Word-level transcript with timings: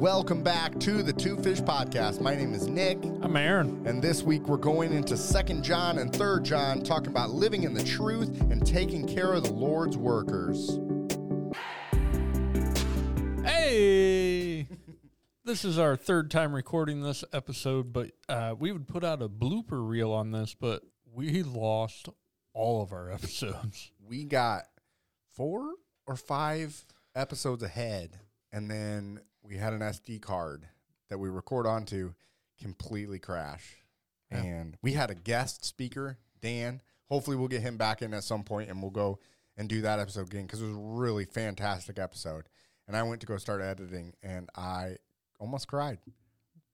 Welcome 0.00 0.42
back 0.42 0.80
to 0.80 1.02
the 1.02 1.12
Two 1.12 1.36
Fish 1.36 1.60
Podcast. 1.60 2.22
My 2.22 2.34
name 2.34 2.54
is 2.54 2.66
Nick, 2.66 2.96
I'm 3.20 3.36
Aaron. 3.36 3.86
and 3.86 4.00
this 4.00 4.22
week 4.22 4.48
we're 4.48 4.56
going 4.56 4.94
into 4.94 5.14
Second 5.14 5.62
John 5.62 5.98
and 5.98 6.10
Third 6.10 6.42
John, 6.42 6.82
talking 6.82 7.08
about 7.08 7.32
living 7.32 7.64
in 7.64 7.74
the 7.74 7.84
truth 7.84 8.30
and 8.50 8.66
taking 8.66 9.06
care 9.06 9.34
of 9.34 9.42
the 9.42 9.52
Lord's 9.52 9.98
workers. 9.98 10.78
Hey! 13.44 14.66
this 15.44 15.66
is 15.66 15.78
our 15.78 15.96
third 15.96 16.30
time 16.30 16.54
recording 16.54 17.02
this 17.02 17.22
episode, 17.34 17.92
but 17.92 18.12
uh, 18.26 18.54
we 18.58 18.72
would 18.72 18.88
put 18.88 19.04
out 19.04 19.20
a 19.20 19.28
blooper 19.28 19.86
reel 19.86 20.12
on 20.12 20.30
this, 20.30 20.56
but 20.58 20.82
we 21.12 21.42
lost 21.42 22.08
all 22.54 22.82
of 22.82 22.94
our 22.94 23.10
episodes. 23.12 23.92
We 24.02 24.24
got 24.24 24.62
four 25.36 25.74
or 26.06 26.16
five 26.16 26.86
episodes 27.14 27.62
ahead, 27.62 28.18
and 28.50 28.70
then 28.70 29.20
we 29.50 29.56
had 29.56 29.72
an 29.72 29.80
SD 29.80 30.22
card 30.22 30.68
that 31.08 31.18
we 31.18 31.28
record 31.28 31.66
onto 31.66 32.14
completely 32.62 33.18
crash. 33.18 33.78
And 34.30 34.76
we 34.80 34.92
had 34.92 35.10
a 35.10 35.14
guest 35.16 35.64
speaker, 35.64 36.18
Dan. 36.40 36.80
Hopefully, 37.08 37.36
we'll 37.36 37.48
get 37.48 37.62
him 37.62 37.76
back 37.76 38.00
in 38.00 38.14
at 38.14 38.22
some 38.22 38.44
point, 38.44 38.70
and 38.70 38.80
we'll 38.80 38.92
go 38.92 39.18
and 39.56 39.68
do 39.68 39.80
that 39.80 39.98
episode 39.98 40.28
again 40.28 40.46
because 40.46 40.62
it 40.62 40.66
was 40.66 40.76
a 40.76 40.78
really 40.78 41.24
fantastic 41.24 41.98
episode. 41.98 42.44
And 42.86 42.96
I 42.96 43.02
went 43.02 43.20
to 43.22 43.26
go 43.26 43.36
start 43.38 43.60
editing, 43.60 44.14
and 44.22 44.48
I 44.54 44.98
almost 45.40 45.66
cried. 45.66 45.98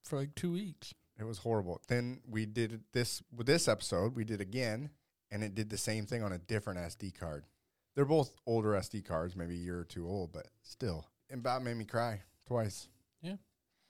For 0.04 0.18
like 0.18 0.34
two 0.34 0.52
weeks. 0.52 0.92
It 1.18 1.24
was 1.24 1.38
horrible. 1.38 1.80
Then 1.88 2.20
we 2.28 2.44
did 2.44 2.82
this 2.92 3.22
with 3.34 3.46
this 3.46 3.68
episode. 3.68 4.14
We 4.14 4.24
did 4.24 4.42
again, 4.42 4.90
and 5.30 5.42
it 5.42 5.54
did 5.54 5.70
the 5.70 5.78
same 5.78 6.04
thing 6.04 6.22
on 6.22 6.32
a 6.32 6.38
different 6.38 6.78
SD 6.78 7.18
card. 7.18 7.46
They're 7.94 8.04
both 8.04 8.34
older 8.44 8.72
SD 8.72 9.06
cards, 9.06 9.34
maybe 9.34 9.54
a 9.54 9.64
year 9.64 9.78
or 9.78 9.84
two 9.84 10.06
old, 10.06 10.34
but 10.34 10.48
still, 10.62 11.06
it 11.30 11.36
about 11.36 11.64
made 11.64 11.78
me 11.78 11.86
cry 11.86 12.20
twice. 12.46 12.88
Yeah. 13.22 13.36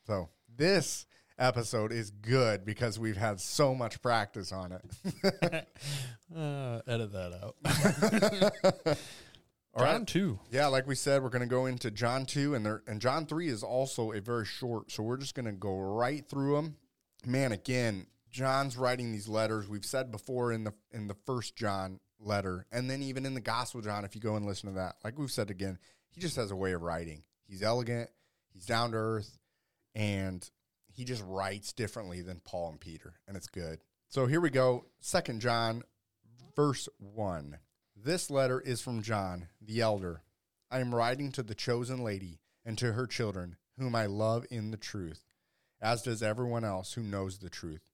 So 0.06 0.28
this 0.56 1.06
episode 1.38 1.92
is 1.92 2.10
good 2.10 2.64
because 2.64 2.98
we've 2.98 3.16
had 3.16 3.40
so 3.40 3.74
much 3.74 4.00
practice 4.02 4.52
on 4.52 4.72
it. 4.72 5.68
Uh, 6.36 6.80
edit 6.88 7.12
that 7.12 7.32
out. 7.40 7.54
All 9.76 9.84
right. 9.84 9.92
John 9.92 10.06
2. 10.06 10.40
Yeah, 10.50 10.66
like 10.66 10.84
we 10.86 10.96
said, 10.96 11.22
we're 11.22 11.28
going 11.28 11.40
to 11.40 11.46
go 11.46 11.66
into 11.66 11.90
John 11.90 12.26
two, 12.26 12.54
and 12.54 12.66
there 12.66 12.82
and 12.88 13.00
John 13.00 13.26
three 13.26 13.48
is 13.48 13.62
also 13.62 14.10
a 14.10 14.20
very 14.20 14.44
short, 14.44 14.90
so 14.90 15.04
we're 15.04 15.18
just 15.18 15.36
going 15.36 15.46
to 15.46 15.52
go 15.52 15.78
right 15.78 16.28
through 16.28 16.56
them. 16.56 16.76
Man, 17.24 17.52
again, 17.52 18.08
John's 18.28 18.76
writing 18.76 19.12
these 19.12 19.28
letters. 19.28 19.68
We've 19.68 19.84
said 19.84 20.10
before 20.10 20.50
in 20.50 20.64
the 20.64 20.72
in 20.92 21.06
the 21.06 21.16
first 21.26 21.54
John 21.54 22.00
letter, 22.18 22.66
and 22.72 22.90
then 22.90 23.02
even 23.02 23.24
in 23.24 23.34
the 23.34 23.40
Gospel 23.40 23.82
John, 23.82 24.04
if 24.04 24.14
you 24.16 24.20
go 24.20 24.34
and 24.34 24.46
listen 24.46 24.68
to 24.70 24.74
that, 24.76 24.96
like 25.04 25.18
we've 25.18 25.30
said 25.30 25.50
again, 25.50 25.78
he 26.08 26.20
just 26.20 26.36
has 26.36 26.50
a 26.50 26.56
way 26.56 26.72
of 26.72 26.82
writing. 26.82 27.22
He's 27.46 27.62
elegant, 27.62 28.10
he's 28.56 28.64
down 28.64 28.92
to 28.92 28.96
earth, 28.96 29.38
and 29.94 30.50
he 30.86 31.04
just 31.04 31.22
writes 31.26 31.74
differently 31.74 32.22
than 32.22 32.40
Paul 32.42 32.70
and 32.70 32.80
Peter, 32.80 33.14
and 33.28 33.36
it's 33.36 33.48
good. 33.48 33.80
So 34.08 34.24
here 34.24 34.40
we 34.40 34.48
go, 34.48 34.86
Second 34.98 35.42
John, 35.42 35.82
verse 36.56 36.88
one. 36.98 37.58
This 37.94 38.30
letter 38.30 38.58
is 38.58 38.80
from 38.80 39.02
John, 39.02 39.48
the 39.60 39.82
elder. 39.82 40.22
I 40.70 40.80
am 40.80 40.94
writing 40.94 41.32
to 41.32 41.42
the 41.42 41.54
chosen 41.54 42.02
lady 42.02 42.40
and 42.64 42.78
to 42.78 42.94
her 42.94 43.06
children, 43.06 43.56
whom 43.78 43.94
I 43.94 44.06
love 44.06 44.46
in 44.50 44.70
the 44.70 44.78
truth, 44.78 45.26
as 45.82 46.02
does 46.02 46.22
everyone 46.22 46.64
else 46.64 46.94
who 46.94 47.02
knows 47.02 47.38
the 47.38 47.50
truth. 47.50 47.90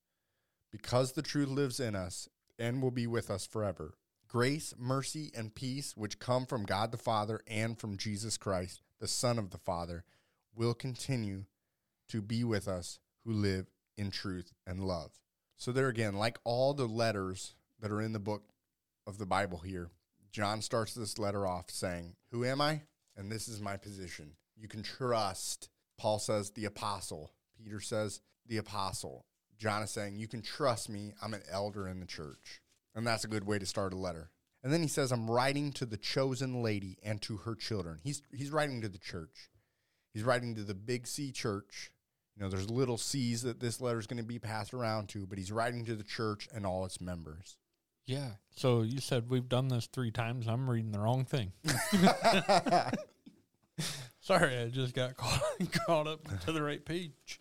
Because 0.71 1.13
the 1.13 1.23
truth 1.23 1.49
lives 1.49 1.81
in 1.81 1.97
us 1.97 2.29
and 2.57 2.81
will 2.81 2.93
be 2.93 3.09
with 3.09 3.31
us 3.31 3.47
forever. 3.47 3.95
Grace, 4.29 4.73
mercy, 4.79 5.33
and 5.35 5.55
peace, 5.55 5.97
which 5.97 6.21
come 6.21 6.47
from 6.47 6.65
God 6.65 6.93
the 6.93 6.99
Father 6.99 7.41
and 7.49 7.77
from 7.79 7.97
Jesus 7.97 8.37
Christ, 8.37 8.81
the 9.01 9.09
Son 9.09 9.39
of 9.39 9.51
the 9.51 9.59
Father, 9.59 10.05
will 10.55 10.75
continue 10.75 11.45
to 12.09 12.21
be 12.21 12.45
with 12.45 12.69
us 12.69 12.99
who 13.25 13.33
live 13.33 13.67
in 13.97 14.11
truth 14.11 14.53
and 14.67 14.85
love. 14.87 15.13
So, 15.57 15.73
there 15.73 15.89
again, 15.89 16.15
like 16.15 16.39
all 16.45 16.75
the 16.75 16.87
letters 16.87 17.55
that 17.81 17.93
are 17.93 18.01
in 18.01 18.13
the 18.13 18.19
book 18.19 18.43
of 19.07 19.19
the 19.19 19.27
Bible 19.27 19.59
here, 19.59 19.91
John 20.33 20.63
starts 20.63 20.95
this 20.95 21.19
letter 21.19 21.47
off 21.47 21.71
saying, 21.71 22.15
Who 22.31 22.45
am 22.45 22.61
I? 22.61 22.83
And 23.17 23.31
this 23.31 23.49
is 23.49 23.61
my 23.61 23.77
position. 23.77 24.33
You 24.57 24.69
can 24.69 24.83
trust. 24.83 25.69
Paul 25.99 26.19
says, 26.19 26.51
the 26.51 26.65
apostle. 26.65 27.33
Peter 27.63 27.81
says, 27.81 28.21
the 28.47 28.57
apostle. 28.57 29.27
John 29.59 29.83
is 29.83 29.91
saying, 29.91 30.17
You 30.17 30.27
can 30.27 30.43
trust 30.43 30.89
me. 30.89 31.13
I'm 31.23 31.35
an 31.35 31.43
elder 31.51 31.87
in 31.87 32.01
the 32.01 32.07
church. 32.07 32.61
And 32.95 33.07
that's 33.07 33.25
a 33.25 33.29
good 33.29 33.47
way 33.47 33.59
to 33.59 33.67
start 33.67 33.93
a 33.93 33.97
letter. 33.97 34.31
And 34.65 34.73
then 34.73 34.83
he 34.83 34.89
says, 34.89 35.13
I'm 35.13 35.31
writing 35.31 35.73
to 35.73 35.87
the 35.87 35.97
chosen 35.97 36.63
lady 36.63 36.99
and 37.03 37.21
to 37.23 37.39
her 37.39 37.55
children. 37.55 37.99
He's, 38.03 38.23
he's 38.33 38.51
writing 38.51 38.81
to 38.83 38.89
the 38.89 38.99
church. 38.99 39.51
He's 40.13 40.23
writing 40.25 40.55
to 40.57 40.63
the 40.63 40.75
big 40.75 41.07
C 41.07 41.33
church. 41.33 41.91
You 42.37 42.43
know, 42.43 42.49
there's 42.49 42.71
little 42.71 42.99
C's 42.99 43.43
that 43.43 43.61
this 43.61 43.81
letter 43.81 43.99
is 43.99 44.07
going 44.07 44.23
to 44.23 44.23
be 44.23 44.39
passed 44.39 44.73
around 44.73 45.09
to, 45.11 45.27
but 45.27 45.39
he's 45.39 45.53
writing 45.53 45.85
to 45.85 45.95
the 45.95 46.05
church 46.05 46.49
and 46.55 46.65
all 46.67 46.85
its 46.85 47.01
members. 47.01 47.57
Yeah. 48.07 48.31
So 48.57 48.83
you 48.83 49.01
said 49.01 49.29
we've 49.29 49.49
done 49.49 49.69
this 49.69 49.87
three 49.87 50.11
times. 50.11 50.47
I'm 50.49 50.69
reading 50.69 50.93
the 50.93 50.99
wrong 50.99 51.25
thing. 51.25 51.53
Sorry, 54.21 54.59
I 54.59 54.69
just 54.69 54.95
got 54.95 55.17
caught, 55.19 55.43
caught 55.87 56.07
up 56.07 56.41
to 56.41 56.53
the 56.53 56.63
right 56.63 56.85
page. 56.85 57.41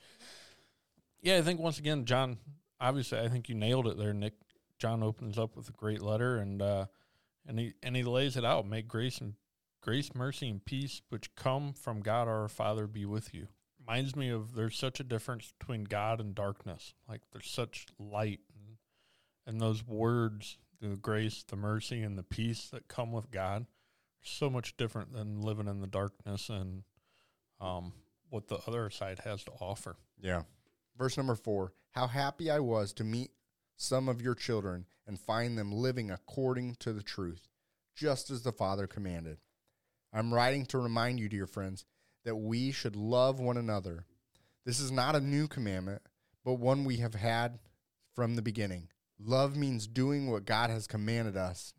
Yeah, 1.21 1.37
I 1.37 1.41
think 1.41 1.59
once 1.59 1.79
again, 1.79 2.05
John, 2.05 2.37
obviously, 2.79 3.19
I 3.19 3.27
think 3.27 3.49
you 3.49 3.55
nailed 3.55 3.87
it 3.87 3.97
there, 3.97 4.13
Nick. 4.13 4.33
John 4.79 5.03
opens 5.03 5.37
up 5.37 5.55
with 5.55 5.69
a 5.69 5.73
great 5.73 6.01
letter 6.01 6.37
and 6.37 6.59
uh, 6.61 6.85
and 7.47 7.59
he 7.59 7.73
and 7.83 7.95
he 7.95 8.03
lays 8.03 8.35
it 8.35 8.43
out. 8.43 8.67
May 8.67 8.81
grace 8.81 9.19
and 9.19 9.35
grace, 9.81 10.13
mercy, 10.15 10.49
and 10.49 10.63
peace 10.63 11.01
which 11.09 11.35
come 11.35 11.73
from 11.73 12.01
God 12.01 12.27
our 12.27 12.47
Father 12.47 12.87
be 12.87 13.05
with 13.05 13.33
you. 13.33 13.47
Reminds 13.79 14.15
me 14.15 14.29
of 14.29 14.53
there's 14.53 14.77
such 14.77 14.99
a 14.99 15.03
difference 15.03 15.53
between 15.57 15.85
God 15.85 16.21
and 16.21 16.35
darkness. 16.35 16.93
Like 17.09 17.21
there's 17.31 17.49
such 17.49 17.87
light 17.99 18.39
and 18.55 18.77
and 19.47 19.59
those 19.59 19.85
words, 19.85 20.57
the 20.79 20.95
grace, 20.95 21.43
the 21.47 21.55
mercy, 21.55 22.03
and 22.03 22.17
the 22.17 22.23
peace 22.23 22.69
that 22.69 22.87
come 22.87 23.11
with 23.11 23.31
God, 23.31 23.63
are 23.63 23.65
so 24.21 24.49
much 24.49 24.77
different 24.77 25.13
than 25.13 25.41
living 25.41 25.67
in 25.67 25.81
the 25.81 25.87
darkness 25.87 26.47
and 26.47 26.83
um, 27.59 27.93
what 28.29 28.47
the 28.47 28.59
other 28.67 28.89
side 28.89 29.19
has 29.25 29.43
to 29.45 29.51
offer. 29.59 29.97
Yeah. 30.19 30.43
Verse 30.97 31.17
number 31.17 31.35
four 31.35 31.73
How 31.91 32.07
happy 32.07 32.51
I 32.51 32.59
was 32.59 32.93
to 32.93 33.03
meet 33.03 33.31
some 33.75 34.07
of 34.07 34.21
your 34.21 34.35
children 34.35 34.85
and 35.07 35.19
find 35.19 35.57
them 35.57 35.71
living 35.71 36.11
according 36.11 36.75
to 36.75 36.93
the 36.93 37.03
truth, 37.03 37.47
just 37.95 38.29
as 38.29 38.43
the 38.43 38.51
Father 38.51 38.85
commanded. 38.85 39.37
I'm 40.13 40.33
writing 40.33 40.65
to 40.67 40.77
remind 40.77 41.19
you, 41.19 41.29
dear 41.29 41.47
friends, 41.47 41.85
that 42.25 42.35
we 42.35 42.71
should 42.71 42.95
love 42.95 43.39
one 43.39 43.57
another. 43.57 44.05
This 44.65 44.79
is 44.79 44.91
not 44.91 45.15
a 45.15 45.21
new 45.21 45.47
commandment, 45.47 46.01
but 46.43 46.55
one 46.55 46.83
we 46.83 46.97
have 46.97 47.15
had 47.15 47.59
from 48.13 48.35
the 48.35 48.41
beginning. 48.41 48.89
Love 49.19 49.55
means 49.55 49.87
doing 49.87 50.29
what 50.29 50.45
God 50.45 50.69
has 50.69 50.87
commanded 50.87 51.37
us, 51.37 51.73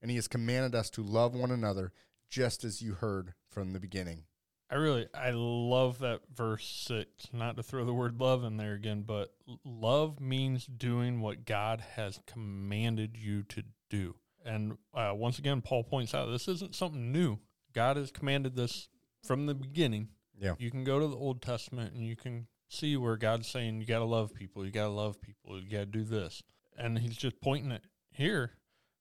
and 0.00 0.10
He 0.10 0.16
has 0.16 0.28
commanded 0.28 0.74
us 0.74 0.90
to 0.90 1.02
love 1.02 1.34
one 1.34 1.50
another 1.50 1.92
just 2.30 2.64
as 2.64 2.82
you 2.82 2.94
heard 2.94 3.34
from 3.50 3.72
the 3.72 3.80
beginning. 3.80 4.24
I 4.68 4.76
really, 4.76 5.06
I 5.14 5.30
love 5.30 6.00
that 6.00 6.22
verse 6.34 6.66
six. 6.66 7.28
Not 7.32 7.56
to 7.56 7.62
throw 7.62 7.84
the 7.84 7.94
word 7.94 8.20
love 8.20 8.44
in 8.44 8.56
there 8.56 8.74
again, 8.74 9.04
but 9.06 9.32
love 9.64 10.20
means 10.20 10.66
doing 10.66 11.20
what 11.20 11.44
God 11.44 11.82
has 11.94 12.20
commanded 12.26 13.16
you 13.16 13.44
to 13.44 13.62
do. 13.90 14.16
And 14.44 14.76
uh, 14.94 15.12
once 15.14 15.38
again, 15.38 15.62
Paul 15.62 15.84
points 15.84 16.14
out 16.14 16.30
this 16.30 16.48
isn't 16.48 16.74
something 16.74 17.12
new. 17.12 17.38
God 17.76 17.98
has 17.98 18.10
commanded 18.10 18.56
this 18.56 18.88
from 19.22 19.44
the 19.44 19.54
beginning. 19.54 20.08
Yeah. 20.40 20.54
You 20.58 20.70
can 20.70 20.82
go 20.82 20.98
to 20.98 21.06
the 21.06 21.16
Old 21.16 21.42
Testament 21.42 21.92
and 21.92 22.06
you 22.06 22.16
can 22.16 22.46
see 22.70 22.96
where 22.96 23.18
God's 23.18 23.48
saying 23.48 23.80
you 23.80 23.86
got 23.86 23.98
to 23.98 24.06
love 24.06 24.32
people, 24.32 24.64
you 24.64 24.72
got 24.72 24.84
to 24.84 24.88
love 24.88 25.20
people, 25.20 25.60
you 25.60 25.70
got 25.70 25.78
to 25.80 25.86
do 25.86 26.02
this. 26.02 26.42
And 26.78 26.98
he's 26.98 27.18
just 27.18 27.38
pointing 27.42 27.70
it 27.70 27.82
here 28.10 28.52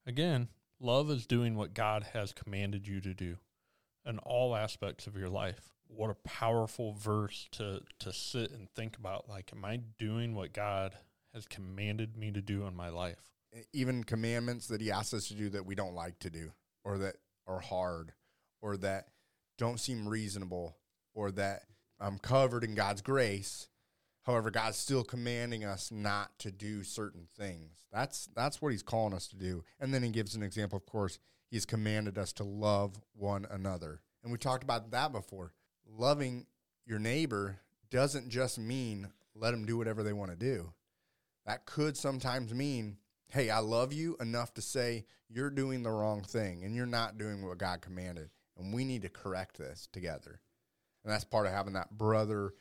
again. 0.06 0.50
Love 0.82 1.10
is 1.10 1.26
doing 1.26 1.56
what 1.56 1.74
God 1.74 2.08
has 2.12 2.34
commanded 2.34 2.86
you 2.86 3.00
to 3.00 3.14
do 3.14 3.38
in 4.06 4.20
all 4.20 4.54
aspects 4.54 5.08
of 5.08 5.16
your 5.16 5.30
life. 5.30 5.70
What 5.88 6.10
a 6.10 6.28
powerful 6.28 6.94
verse 6.94 7.48
to 7.54 7.80
to 8.00 8.12
sit 8.12 8.52
and 8.52 8.70
think 8.70 8.98
about 8.98 9.30
like 9.30 9.52
am 9.56 9.64
I 9.64 9.78
doing 9.98 10.36
what 10.36 10.52
God 10.52 10.96
has 11.34 11.48
commanded 11.48 12.18
me 12.18 12.32
to 12.32 12.42
do 12.42 12.66
in 12.66 12.76
my 12.76 12.90
life? 12.90 13.30
even 13.72 14.04
commandments 14.04 14.68
that 14.68 14.82
he 14.82 14.92
asks 14.92 15.14
us 15.14 15.28
to 15.30 15.34
do 15.34 15.50
that 15.50 15.66
we 15.66 15.76
don't 15.76 15.96
like 15.96 16.20
to 16.20 16.30
do 16.30 16.52
or 16.84 16.98
that 16.98 17.16
are 17.48 17.60
hard 17.60 18.12
or 18.66 18.78
that 18.78 19.10
don't 19.60 19.80
seem 19.80 20.10
reasonable 20.10 20.76
or 21.14 21.30
that 21.30 21.66
I'm 22.00 22.18
covered 22.18 22.64
in 22.64 22.74
God's 22.74 23.04
grace. 23.04 23.68
However, 24.24 24.50
God's 24.50 24.78
still 24.78 25.04
commanding 25.04 25.64
us 25.64 25.92
not 25.92 26.38
to 26.40 26.52
do 26.52 26.82
certain 26.82 27.28
things. 27.38 27.86
That's 27.94 28.28
that's 28.36 28.60
what 28.60 28.72
he's 28.72 28.82
calling 28.82 29.14
us 29.14 29.28
to 29.28 29.36
do. 29.36 29.64
And 29.80 29.94
then 29.94 30.02
he 30.02 30.10
gives 30.10 30.36
an 30.36 30.42
example, 30.42 30.78
of 30.78 30.86
course, 30.88 31.20
he's 31.52 31.66
commanded 31.66 32.18
us 32.18 32.34
to 32.34 32.44
love 32.44 33.00
one 33.14 33.46
another. 33.52 34.02
And 34.24 34.32
we 34.32 34.40
talked 34.40 34.64
about 34.64 34.90
that 34.90 35.12
before. 35.12 35.54
Loving 35.88 36.48
your 36.88 36.98
neighbor 36.98 37.60
doesn't 37.92 38.30
just 38.30 38.58
mean 38.58 39.10
let 39.36 39.52
them 39.52 39.66
do 39.66 39.78
whatever 39.78 40.02
they 40.02 40.14
want 40.14 40.32
to 40.32 40.38
do. 40.38 40.74
That 41.46 41.68
could 41.68 41.96
sometimes 41.96 42.52
mean, 42.52 42.98
hey, 43.28 43.52
I 43.52 43.60
love 43.60 43.94
you 43.94 44.18
enough 44.20 44.56
to 44.56 44.62
say 44.64 45.06
you're 45.30 45.52
doing 45.52 45.84
the 45.84 45.92
wrong 45.92 46.24
thing 46.24 46.64
and 46.64 46.76
you're 46.76 46.88
not 46.88 47.20
doing 47.20 47.46
what 47.46 47.60
God 47.60 47.82
commanded. 47.82 48.30
And 48.58 48.74
we 48.74 48.86
need 48.86 49.02
to 49.02 49.10
correct 49.10 49.58
this 49.58 49.88
together. 49.92 50.40
And 51.04 51.14
that's 51.14 51.24
part 51.24 51.46
of 51.46 51.54
having 51.54 51.74
that 51.74 51.98
brother 51.98 52.54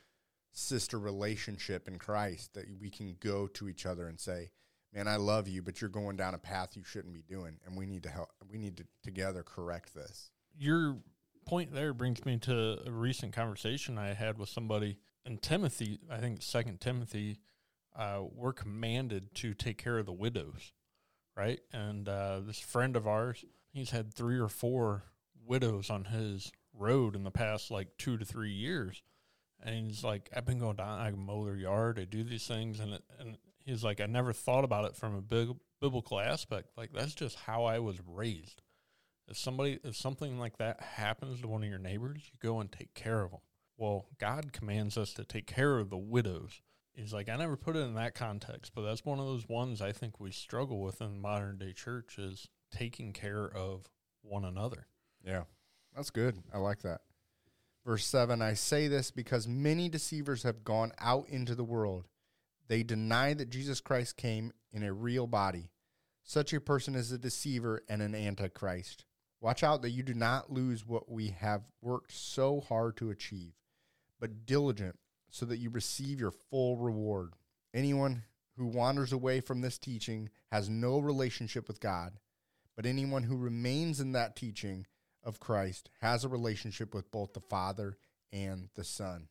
sister 0.52 0.98
relationship 0.98 1.88
in 1.88 1.98
Christ 1.98 2.54
that 2.54 2.66
we 2.80 2.90
can 2.90 3.16
go 3.20 3.46
to 3.48 3.68
each 3.68 3.86
other 3.86 4.06
and 4.06 4.20
say, 4.20 4.50
"Man, 4.92 5.08
I 5.08 5.16
love 5.16 5.48
you, 5.48 5.62
but 5.62 5.80
you're 5.80 5.90
going 5.90 6.16
down 6.16 6.34
a 6.34 6.38
path 6.38 6.76
you 6.76 6.84
shouldn't 6.84 7.14
be 7.14 7.22
doing, 7.22 7.58
and 7.64 7.76
we 7.76 7.86
need 7.86 8.02
to 8.04 8.10
help. 8.10 8.30
We 8.48 8.58
need 8.58 8.76
to 8.76 8.86
together 9.02 9.42
correct 9.42 9.94
this." 9.94 10.30
Your 10.56 10.98
point 11.46 11.72
there 11.72 11.92
brings 11.92 12.24
me 12.24 12.38
to 12.38 12.86
a 12.86 12.90
recent 12.90 13.32
conversation 13.32 13.98
I 13.98 14.14
had 14.14 14.38
with 14.38 14.48
somebody 14.48 14.98
in 15.24 15.38
Timothy. 15.38 16.00
I 16.10 16.18
think 16.18 16.42
Second 16.42 16.80
Timothy. 16.80 17.38
Uh, 17.96 18.24
we're 18.34 18.52
commanded 18.52 19.32
to 19.36 19.54
take 19.54 19.78
care 19.78 19.98
of 19.98 20.06
the 20.06 20.12
widows, 20.12 20.72
right? 21.36 21.60
And 21.72 22.08
uh, 22.08 22.40
this 22.40 22.58
friend 22.58 22.96
of 22.96 23.06
ours, 23.06 23.44
he's 23.72 23.90
had 23.90 24.12
three 24.12 24.36
or 24.36 24.48
four 24.48 25.04
widows 25.46 25.90
on 25.90 26.04
his 26.06 26.52
road 26.72 27.14
in 27.14 27.24
the 27.24 27.30
past 27.30 27.70
like 27.70 27.88
two 27.98 28.16
to 28.16 28.24
three 28.24 28.52
years 28.52 29.02
and 29.64 29.74
he's 29.74 30.04
like, 30.04 30.28
I've 30.36 30.44
been 30.44 30.58
going 30.58 30.76
down, 30.76 31.00
I 31.00 31.10
mow 31.10 31.44
their 31.44 31.56
yard, 31.56 31.98
I 31.98 32.04
do 32.04 32.22
these 32.22 32.46
things, 32.46 32.80
and 32.80 32.92
it, 32.92 33.02
and 33.18 33.38
he's 33.64 33.82
like, 33.82 34.00
I 34.00 34.06
never 34.06 34.32
thought 34.32 34.64
about 34.64 34.84
it 34.84 34.94
from 34.94 35.14
a 35.14 35.22
big 35.22 35.48
biblical 35.80 36.20
aspect. 36.20 36.70
Like 36.76 36.92
that's 36.92 37.14
just 37.14 37.36
how 37.36 37.64
I 37.64 37.78
was 37.78 37.96
raised. 38.06 38.62
If 39.26 39.38
somebody, 39.38 39.80
if 39.82 39.96
something 39.96 40.38
like 40.38 40.58
that 40.58 40.80
happens 40.80 41.40
to 41.40 41.48
one 41.48 41.62
of 41.62 41.68
your 41.68 41.78
neighbors, 41.78 42.20
you 42.30 42.38
go 42.40 42.60
and 42.60 42.70
take 42.70 42.94
care 42.94 43.22
of 43.22 43.30
them. 43.30 43.40
Well, 43.78 44.06
God 44.20 44.52
commands 44.52 44.98
us 44.98 45.14
to 45.14 45.24
take 45.24 45.46
care 45.46 45.78
of 45.78 45.88
the 45.90 45.96
widows. 45.96 46.60
He's 46.92 47.12
like, 47.12 47.28
I 47.28 47.36
never 47.36 47.56
put 47.56 47.74
it 47.74 47.80
in 47.80 47.94
that 47.94 48.14
context, 48.14 48.72
but 48.74 48.82
that's 48.82 49.04
one 49.04 49.18
of 49.18 49.26
those 49.26 49.48
ones 49.48 49.80
I 49.80 49.90
think 49.92 50.20
we 50.20 50.30
struggle 50.30 50.80
with 50.80 51.00
in 51.00 51.20
modern 51.20 51.58
day 51.58 51.72
church 51.72 52.18
is 52.18 52.48
taking 52.70 53.12
care 53.12 53.48
of 53.48 53.88
one 54.22 54.44
another. 54.44 54.86
Yeah, 55.24 55.44
that's 55.94 56.10
good. 56.10 56.36
I 56.52 56.58
like 56.58 56.82
that. 56.82 57.00
Verse 57.84 58.06
7 58.06 58.40
I 58.40 58.54
say 58.54 58.88
this 58.88 59.10
because 59.10 59.46
many 59.46 59.88
deceivers 59.88 60.42
have 60.42 60.64
gone 60.64 60.92
out 60.98 61.28
into 61.28 61.54
the 61.54 61.64
world. 61.64 62.06
They 62.68 62.82
deny 62.82 63.34
that 63.34 63.50
Jesus 63.50 63.80
Christ 63.80 64.16
came 64.16 64.52
in 64.72 64.82
a 64.82 64.92
real 64.92 65.26
body. 65.26 65.70
Such 66.22 66.54
a 66.54 66.60
person 66.60 66.94
is 66.94 67.12
a 67.12 67.18
deceiver 67.18 67.82
and 67.88 68.00
an 68.00 68.14
antichrist. 68.14 69.04
Watch 69.40 69.62
out 69.62 69.82
that 69.82 69.90
you 69.90 70.02
do 70.02 70.14
not 70.14 70.50
lose 70.50 70.86
what 70.86 71.10
we 71.10 71.28
have 71.28 71.64
worked 71.82 72.12
so 72.12 72.60
hard 72.60 72.96
to 72.96 73.10
achieve, 73.10 73.52
but 74.18 74.46
diligent 74.46 74.98
so 75.30 75.44
that 75.44 75.58
you 75.58 75.68
receive 75.68 76.18
your 76.18 76.30
full 76.30 76.78
reward. 76.78 77.34
Anyone 77.74 78.22
who 78.56 78.66
wanders 78.66 79.12
away 79.12 79.40
from 79.40 79.60
this 79.60 79.78
teaching 79.78 80.30
has 80.50 80.70
no 80.70 80.98
relationship 80.98 81.68
with 81.68 81.80
God, 81.80 82.14
but 82.74 82.86
anyone 82.86 83.24
who 83.24 83.36
remains 83.36 84.00
in 84.00 84.12
that 84.12 84.34
teaching 84.34 84.86
of 85.24 85.40
Christ 85.40 85.90
has 86.00 86.24
a 86.24 86.28
relationship 86.28 86.94
with 86.94 87.10
both 87.10 87.32
the 87.32 87.40
Father 87.40 87.96
and 88.32 88.68
the 88.74 88.84
Son. 88.84 89.28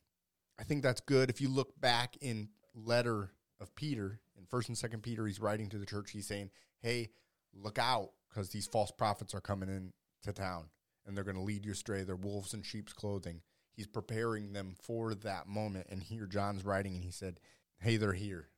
I 0.58 0.64
think 0.64 0.82
that's 0.82 1.00
good. 1.00 1.30
If 1.30 1.40
you 1.40 1.48
look 1.48 1.80
back 1.80 2.16
in 2.20 2.48
letter 2.74 3.30
of 3.60 3.74
Peter 3.74 4.20
in 4.36 4.46
First 4.46 4.68
and 4.68 4.76
Second 4.76 5.02
Peter, 5.02 5.26
he's 5.26 5.40
writing 5.40 5.68
to 5.70 5.78
the 5.78 5.86
church. 5.86 6.10
He's 6.10 6.26
saying, 6.26 6.50
"Hey, 6.80 7.10
look 7.52 7.78
out, 7.78 8.12
because 8.28 8.50
these 8.50 8.66
false 8.66 8.90
prophets 8.90 9.34
are 9.34 9.40
coming 9.40 9.68
in 9.68 9.92
to 10.22 10.32
town, 10.32 10.70
and 11.06 11.16
they're 11.16 11.24
going 11.24 11.36
to 11.36 11.42
lead 11.42 11.64
you 11.64 11.72
astray. 11.72 12.02
They're 12.02 12.16
wolves 12.16 12.54
in 12.54 12.62
sheep's 12.62 12.92
clothing." 12.92 13.42
He's 13.72 13.86
preparing 13.88 14.52
them 14.52 14.76
for 14.80 15.14
that 15.14 15.48
moment. 15.48 15.88
And 15.90 16.02
here 16.02 16.26
John's 16.26 16.64
writing, 16.64 16.94
and 16.94 17.04
he 17.04 17.10
said, 17.10 17.40
"Hey, 17.78 17.96
they're 17.96 18.12
here. 18.12 18.50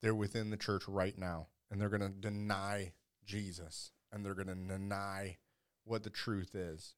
They're 0.00 0.14
within 0.14 0.50
the 0.50 0.56
church 0.56 0.88
right 0.88 1.16
now, 1.16 1.48
and 1.70 1.80
they're 1.80 1.88
going 1.88 2.00
to 2.00 2.08
deny 2.08 2.92
Jesus, 3.24 3.92
and 4.10 4.24
they're 4.24 4.34
going 4.34 4.48
to 4.48 4.54
deny 4.54 5.38
what 5.84 6.02
the 6.02 6.10
truth 6.10 6.54
is. 6.54 6.94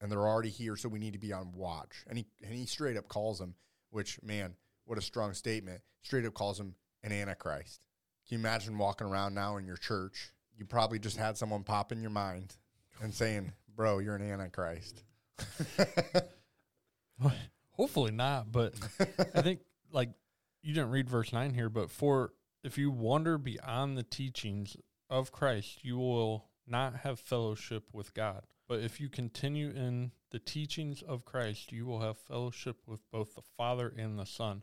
And 0.00 0.12
they're 0.12 0.26
already 0.26 0.50
here, 0.50 0.76
so 0.76 0.88
we 0.88 1.00
need 1.00 1.14
to 1.14 1.18
be 1.18 1.32
on 1.32 1.52
watch. 1.52 2.04
And 2.06 2.18
he, 2.18 2.26
and 2.44 2.54
he 2.54 2.66
straight 2.66 2.96
up 2.96 3.08
calls 3.08 3.38
them, 3.38 3.54
which, 3.90 4.22
man, 4.22 4.54
what 4.84 4.98
a 4.98 5.02
strong 5.02 5.34
statement. 5.34 5.80
Straight 6.02 6.24
up 6.24 6.34
calls 6.34 6.60
him 6.60 6.74
an 7.02 7.12
antichrist. 7.12 7.80
Can 8.28 8.36
you 8.36 8.40
imagine 8.40 8.78
walking 8.78 9.06
around 9.06 9.34
now 9.34 9.56
in 9.56 9.66
your 9.66 9.76
church? 9.76 10.30
You 10.56 10.64
probably 10.64 10.98
just 10.98 11.16
had 11.16 11.36
someone 11.36 11.64
pop 11.64 11.92
in 11.92 12.00
your 12.00 12.10
mind 12.10 12.54
and 13.02 13.12
saying, 13.12 13.52
Bro, 13.74 14.00
you're 14.00 14.16
an 14.16 14.30
antichrist. 14.30 15.02
Hopefully 17.70 18.10
not, 18.10 18.50
but 18.50 18.74
I 19.34 19.42
think 19.42 19.60
like 19.92 20.10
you 20.62 20.74
didn't 20.74 20.90
read 20.90 21.08
verse 21.08 21.32
9 21.32 21.54
here, 21.54 21.68
but 21.68 21.90
for 21.90 22.32
if 22.64 22.76
you 22.76 22.90
wander 22.90 23.38
beyond 23.38 23.96
the 23.96 24.02
teachings 24.02 24.76
of 25.08 25.32
Christ, 25.32 25.78
you 25.82 25.96
will 25.96 26.48
not 26.70 26.96
have 26.96 27.20
fellowship 27.20 27.84
with 27.92 28.14
God. 28.14 28.42
But 28.68 28.80
if 28.80 29.00
you 29.00 29.08
continue 29.08 29.70
in 29.70 30.12
the 30.30 30.38
teachings 30.38 31.02
of 31.02 31.24
Christ, 31.24 31.72
you 31.72 31.86
will 31.86 32.00
have 32.00 32.18
fellowship 32.18 32.82
with 32.86 33.00
both 33.10 33.34
the 33.34 33.42
Father 33.56 33.92
and 33.96 34.18
the 34.18 34.26
Son. 34.26 34.62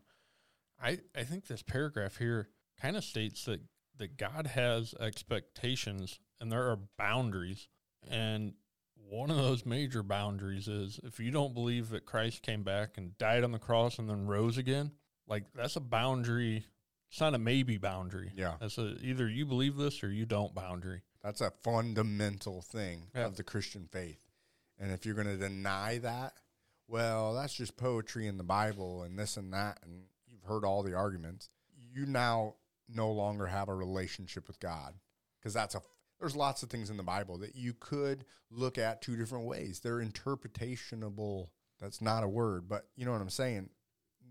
I, 0.81 0.99
I 1.15 1.23
think 1.23 1.47
this 1.47 1.63
paragraph 1.63 2.17
here 2.17 2.49
kind 2.79 2.95
of 2.95 3.03
states 3.03 3.45
that, 3.45 3.61
that 3.97 4.17
God 4.17 4.47
has 4.47 4.93
expectations 4.99 6.19
and 6.39 6.51
there 6.51 6.69
are 6.69 6.79
boundaries. 6.97 7.67
And 8.07 8.53
one 8.95 9.31
of 9.31 9.37
those 9.37 9.65
major 9.65 10.03
boundaries 10.03 10.67
is 10.67 10.99
if 11.03 11.19
you 11.19 11.31
don't 11.31 11.53
believe 11.53 11.89
that 11.89 12.05
Christ 12.05 12.43
came 12.43 12.63
back 12.63 12.97
and 12.97 13.17
died 13.17 13.43
on 13.43 13.51
the 13.51 13.59
cross 13.59 13.97
and 13.97 14.09
then 14.09 14.27
rose 14.27 14.57
again, 14.57 14.91
like 15.27 15.45
that's 15.53 15.75
a 15.75 15.81
boundary. 15.81 16.65
It's 17.09 17.21
not 17.21 17.33
a 17.33 17.39
maybe 17.39 17.77
boundary. 17.77 18.31
Yeah. 18.35 18.55
That's 18.59 18.77
a 18.77 18.97
either 19.01 19.27
you 19.27 19.45
believe 19.45 19.77
this 19.77 20.03
or 20.03 20.11
you 20.11 20.25
don't 20.25 20.53
boundary. 20.53 21.01
That's 21.25 21.41
a 21.41 21.49
fundamental 21.63 22.61
thing 22.61 23.07
Yeah. 23.15 23.25
of 23.25 23.35
the 23.35 23.43
Christian 23.43 23.87
faith. 23.91 24.23
And 24.77 24.91
if 24.91 25.05
you're 25.07 25.15
going 25.15 25.25
to 25.25 25.37
deny 25.37 25.97
that, 25.97 26.33
well, 26.87 27.33
that's 27.33 27.55
just 27.55 27.77
poetry 27.77 28.27
in 28.27 28.37
the 28.37 28.43
Bible 28.43 29.01
and 29.01 29.17
this 29.17 29.35
and 29.35 29.51
that. 29.51 29.79
And 29.83 30.03
you've 30.27 30.43
heard 30.43 30.63
all 30.63 30.83
the 30.83 30.93
arguments. 30.93 31.49
You 31.75 32.05
now 32.05 32.57
no 32.87 33.11
longer 33.11 33.47
have 33.47 33.69
a 33.69 33.73
relationship 33.73 34.45
with 34.47 34.59
God 34.59 34.93
because 35.39 35.53
that's 35.55 35.73
a, 35.73 35.81
there's 36.19 36.35
lots 36.35 36.61
of 36.61 36.69
things 36.69 36.91
in 36.91 36.97
the 36.97 37.01
Bible 37.03 37.39
that 37.39 37.55
you 37.55 37.73
could 37.73 38.23
look 38.51 38.77
at 38.77 39.01
two 39.01 39.15
different 39.17 39.45
ways. 39.47 39.79
They're 39.79 40.03
interpretationable. 40.05 41.47
That's 41.79 42.01
not 42.01 42.23
a 42.23 42.27
word, 42.27 42.69
but 42.69 42.87
you 42.95 43.03
know 43.05 43.13
what 43.13 43.21
I'm 43.21 43.29
saying? 43.31 43.71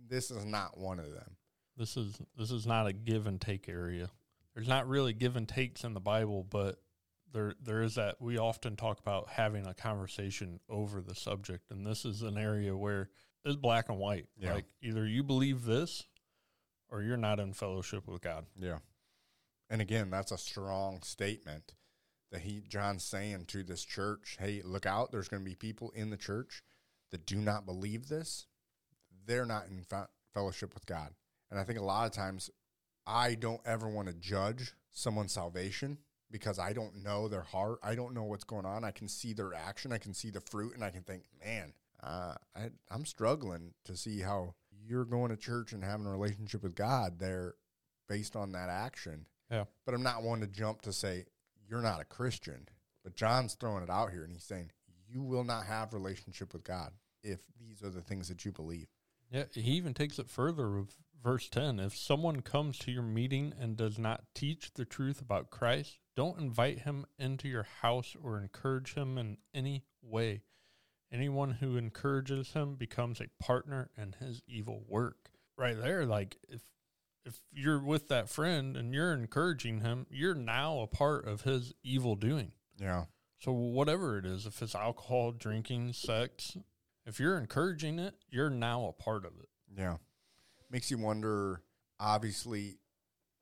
This 0.08 0.30
is 0.30 0.44
not 0.44 0.78
one 0.78 1.00
of 1.00 1.12
them. 1.12 1.36
This 1.76 1.96
is 1.96 2.16
this 2.38 2.52
is 2.52 2.66
not 2.68 2.86
a 2.86 2.92
give 2.92 3.26
and 3.26 3.40
take 3.40 3.68
area. 3.68 4.10
There's 4.54 4.68
not 4.68 4.86
really 4.88 5.12
give 5.12 5.34
and 5.34 5.48
takes 5.48 5.82
in 5.82 5.94
the 5.94 6.00
Bible, 6.00 6.46
but 6.48 6.78
there 7.34 7.54
there 7.62 7.82
is 7.82 7.96
that 7.96 8.20
we 8.20 8.38
often 8.38 8.76
talk 8.76 9.00
about 9.00 9.28
having 9.28 9.66
a 9.66 9.74
conversation 9.74 10.60
over 10.70 11.02
the 11.02 11.14
subject, 11.14 11.70
and 11.70 11.84
this 11.84 12.04
is 12.04 12.22
an 12.22 12.38
area 12.38 12.74
where 12.74 13.10
it's 13.44 13.56
black 13.56 13.90
and 13.90 13.98
white. 13.98 14.26
Yeah. 14.38 14.54
Like 14.54 14.66
either 14.80 15.06
you 15.06 15.22
believe 15.22 15.64
this 15.64 16.04
or 16.88 17.02
you're 17.02 17.16
not 17.16 17.40
in 17.40 17.52
fellowship 17.52 18.06
with 18.06 18.22
God. 18.22 18.46
Yeah. 18.58 18.78
And 19.68 19.82
again, 19.82 20.10
that's 20.10 20.30
a 20.30 20.38
strong 20.38 21.02
statement 21.02 21.74
that 22.30 22.42
he 22.42 22.62
John's 22.68 23.04
saying 23.04 23.46
to 23.46 23.64
this 23.64 23.84
church, 23.84 24.36
"Hey, 24.38 24.62
look 24.64 24.86
out, 24.86 25.10
there's 25.10 25.28
going 25.28 25.42
to 25.42 25.50
be 25.50 25.56
people 25.56 25.90
in 25.90 26.10
the 26.10 26.16
church 26.16 26.62
that 27.10 27.26
do 27.26 27.36
not 27.36 27.66
believe 27.66 28.08
this. 28.08 28.46
They're 29.26 29.46
not 29.46 29.66
in 29.66 29.82
fe- 29.82 30.06
fellowship 30.32 30.72
with 30.72 30.86
God." 30.86 31.14
And 31.50 31.58
I 31.58 31.64
think 31.64 31.80
a 31.80 31.84
lot 31.84 32.06
of 32.06 32.12
times 32.12 32.48
I 33.06 33.34
don't 33.34 33.60
ever 33.66 33.88
want 33.88 34.08
to 34.08 34.14
judge 34.14 34.72
someone's 34.90 35.32
salvation 35.32 35.98
because 36.34 36.58
I 36.58 36.72
don't 36.72 37.04
know 37.04 37.28
their 37.28 37.42
heart. 37.42 37.78
I 37.80 37.94
don't 37.94 38.12
know 38.12 38.24
what's 38.24 38.42
going 38.42 38.66
on. 38.66 38.82
I 38.82 38.90
can 38.90 39.06
see 39.06 39.34
their 39.34 39.54
action, 39.54 39.92
I 39.92 39.98
can 39.98 40.12
see 40.12 40.30
the 40.30 40.40
fruit, 40.40 40.74
and 40.74 40.82
I 40.82 40.90
can 40.90 41.02
think, 41.02 41.22
"Man, 41.44 41.72
uh, 42.02 42.34
I, 42.56 42.70
I'm 42.90 43.06
struggling 43.06 43.72
to 43.84 43.96
see 43.96 44.18
how 44.18 44.54
you're 44.84 45.04
going 45.04 45.30
to 45.30 45.36
church 45.36 45.72
and 45.72 45.84
having 45.84 46.06
a 46.06 46.10
relationship 46.10 46.64
with 46.64 46.74
God 46.74 47.20
there 47.20 47.54
based 48.08 48.34
on 48.34 48.50
that 48.50 48.68
action." 48.68 49.26
Yeah. 49.48 49.66
But 49.86 49.94
I'm 49.94 50.02
not 50.02 50.24
one 50.24 50.40
to 50.40 50.48
jump 50.48 50.82
to 50.82 50.92
say 50.92 51.26
you're 51.68 51.80
not 51.80 52.00
a 52.00 52.04
Christian. 52.04 52.66
But 53.04 53.14
John's 53.14 53.54
throwing 53.54 53.84
it 53.84 53.90
out 53.90 54.10
here 54.10 54.24
and 54.24 54.32
he's 54.32 54.42
saying 54.42 54.72
you 55.08 55.22
will 55.22 55.44
not 55.44 55.66
have 55.66 55.94
relationship 55.94 56.52
with 56.52 56.64
God 56.64 56.90
if 57.22 57.38
these 57.60 57.80
are 57.84 57.90
the 57.90 58.00
things 58.00 58.26
that 58.26 58.44
you 58.44 58.50
believe. 58.50 58.88
Yeah, 59.30 59.44
he 59.52 59.72
even 59.72 59.94
takes 59.94 60.18
it 60.18 60.28
further 60.28 60.68
with 60.72 60.96
verse 61.24 61.48
10. 61.48 61.80
If 61.80 61.96
someone 61.96 62.42
comes 62.42 62.78
to 62.80 62.92
your 62.92 63.02
meeting 63.02 63.54
and 63.58 63.76
does 63.76 63.98
not 63.98 64.24
teach 64.34 64.72
the 64.74 64.84
truth 64.84 65.20
about 65.20 65.50
Christ, 65.50 65.98
don't 66.14 66.38
invite 66.38 66.80
him 66.80 67.06
into 67.18 67.48
your 67.48 67.66
house 67.80 68.14
or 68.22 68.38
encourage 68.38 68.94
him 68.94 69.18
in 69.18 69.38
any 69.54 69.84
way. 70.02 70.42
Anyone 71.10 71.52
who 71.52 71.76
encourages 71.76 72.52
him 72.52 72.76
becomes 72.76 73.20
a 73.20 73.42
partner 73.42 73.90
in 73.96 74.14
his 74.20 74.42
evil 74.46 74.84
work. 74.86 75.30
Right 75.56 75.80
there, 75.80 76.04
like 76.04 76.36
if 76.48 76.62
if 77.24 77.40
you're 77.52 77.80
with 77.80 78.08
that 78.08 78.28
friend 78.28 78.76
and 78.76 78.92
you're 78.92 79.14
encouraging 79.14 79.80
him, 79.80 80.06
you're 80.10 80.34
now 80.34 80.80
a 80.80 80.86
part 80.86 81.26
of 81.26 81.42
his 81.42 81.72
evil 81.82 82.16
doing. 82.16 82.52
Yeah. 82.78 83.04
So 83.38 83.52
whatever 83.52 84.18
it 84.18 84.26
is, 84.26 84.46
if 84.46 84.60
it's 84.62 84.74
alcohol, 84.74 85.32
drinking, 85.32 85.92
sex, 85.92 86.56
if 87.06 87.18
you're 87.20 87.38
encouraging 87.38 87.98
it, 87.98 88.14
you're 88.28 88.50
now 88.50 88.86
a 88.86 88.92
part 88.92 89.24
of 89.24 89.32
it. 89.38 89.48
Yeah. 89.76 89.96
Makes 90.74 90.90
you 90.90 90.98
wonder, 90.98 91.62
obviously, 92.00 92.80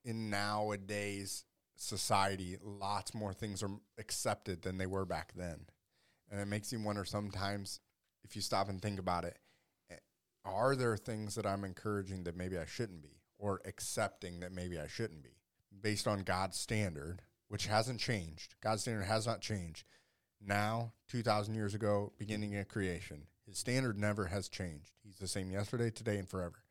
in 0.04 0.28
nowadays 0.28 1.46
society, 1.76 2.58
lots 2.62 3.14
more 3.14 3.32
things 3.32 3.62
are 3.62 3.70
accepted 3.96 4.60
than 4.60 4.76
they 4.76 4.84
were 4.84 5.06
back 5.06 5.32
then. 5.34 5.64
And 6.30 6.42
it 6.42 6.44
makes 6.44 6.70
you 6.74 6.80
wonder 6.82 7.06
sometimes 7.06 7.80
if 8.22 8.36
you 8.36 8.42
stop 8.42 8.68
and 8.68 8.82
think 8.82 8.98
about 8.98 9.24
it, 9.24 9.38
eh, 9.90 9.94
are 10.44 10.76
there 10.76 10.98
things 10.98 11.34
that 11.36 11.46
I'm 11.46 11.64
encouraging 11.64 12.24
that 12.24 12.36
maybe 12.36 12.58
I 12.58 12.66
shouldn't 12.66 13.02
be 13.02 13.22
or 13.38 13.62
accepting 13.64 14.40
that 14.40 14.52
maybe 14.52 14.78
I 14.78 14.86
shouldn't 14.86 15.22
be 15.22 15.38
based 15.80 16.06
on 16.06 16.24
God's 16.24 16.58
standard, 16.58 17.22
which 17.48 17.66
hasn't 17.66 17.98
changed. 17.98 18.56
God's 18.62 18.82
standard 18.82 19.04
has 19.04 19.26
not 19.26 19.40
changed. 19.40 19.86
Now, 20.38 20.92
2,000 21.08 21.54
years 21.54 21.74
ago, 21.74 22.12
beginning 22.18 22.54
of 22.56 22.68
creation, 22.68 23.22
his 23.46 23.56
standard 23.56 23.98
never 23.98 24.26
has 24.26 24.50
changed. 24.50 24.90
He's 25.02 25.16
the 25.16 25.26
same 25.26 25.50
yesterday, 25.50 25.88
today, 25.88 26.18
and 26.18 26.28
forever. 26.28 26.61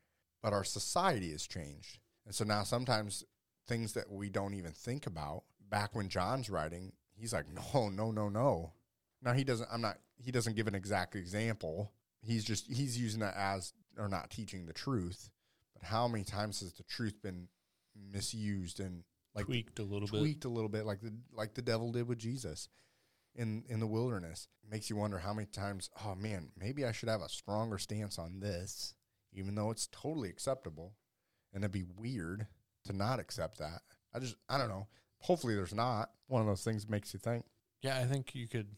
But 0.42 0.52
our 0.52 0.64
society 0.64 1.30
has 1.32 1.46
changed. 1.46 1.98
And 2.26 2.34
so 2.34 2.44
now 2.44 2.62
sometimes 2.64 3.24
things 3.66 3.92
that 3.94 4.10
we 4.10 4.28
don't 4.28 4.54
even 4.54 4.72
think 4.72 5.06
about, 5.06 5.44
back 5.70 5.94
when 5.94 6.08
John's 6.08 6.50
writing, 6.50 6.92
he's 7.14 7.32
like, 7.32 7.46
no, 7.74 7.88
no, 7.88 8.10
no, 8.10 8.28
no. 8.28 8.72
Now 9.22 9.32
he 9.32 9.44
doesn't, 9.44 9.68
I'm 9.72 9.80
not, 9.80 9.98
he 10.16 10.32
doesn't 10.32 10.56
give 10.56 10.66
an 10.66 10.74
exact 10.74 11.14
example. 11.14 11.92
He's 12.20 12.44
just, 12.44 12.66
he's 12.66 12.98
using 12.98 13.20
that 13.20 13.36
as, 13.36 13.72
or 13.96 14.08
not 14.08 14.30
teaching 14.30 14.66
the 14.66 14.72
truth. 14.72 15.30
But 15.74 15.84
how 15.84 16.08
many 16.08 16.24
times 16.24 16.60
has 16.60 16.72
the 16.72 16.82
truth 16.84 17.22
been 17.22 17.48
misused 17.94 18.80
and 18.80 19.04
like 19.34 19.46
tweaked 19.46 19.78
a 19.78 19.82
little 19.82 20.08
bit. 20.08 20.18
tweaked 20.18 20.44
a 20.44 20.48
little 20.48 20.68
bit 20.68 20.84
like 20.84 21.00
the 21.00 21.12
like 21.32 21.54
the 21.54 21.62
devil 21.62 21.92
did 21.92 22.08
with 22.08 22.18
Jesus 22.18 22.68
in 23.34 23.64
in 23.68 23.80
the 23.80 23.86
wilderness. 23.86 24.48
It 24.64 24.70
makes 24.70 24.90
you 24.90 24.96
wonder 24.96 25.18
how 25.18 25.32
many 25.32 25.46
times, 25.46 25.90
oh 26.04 26.14
man, 26.14 26.50
maybe 26.58 26.84
I 26.84 26.92
should 26.92 27.08
have 27.08 27.22
a 27.22 27.28
stronger 27.28 27.78
stance 27.78 28.18
on 28.18 28.40
this, 28.40 28.94
even 29.32 29.54
though 29.54 29.70
it's 29.70 29.88
totally 29.92 30.28
acceptable. 30.28 30.94
And 31.54 31.62
it'd 31.62 31.72
be 31.72 31.84
weird 31.98 32.46
to 32.84 32.92
not 32.92 33.20
accept 33.20 33.58
that. 33.58 33.82
I 34.14 34.18
just 34.18 34.36
I 34.48 34.56
don't 34.58 34.68
know. 34.68 34.86
Hopefully 35.18 35.54
there's 35.54 35.74
not. 35.74 36.10
One 36.28 36.40
of 36.40 36.46
those 36.48 36.64
things 36.64 36.88
makes 36.88 37.12
you 37.12 37.20
think. 37.20 37.44
Yeah, 37.82 37.98
I 37.98 38.04
think 38.04 38.34
you 38.34 38.48
could. 38.48 38.68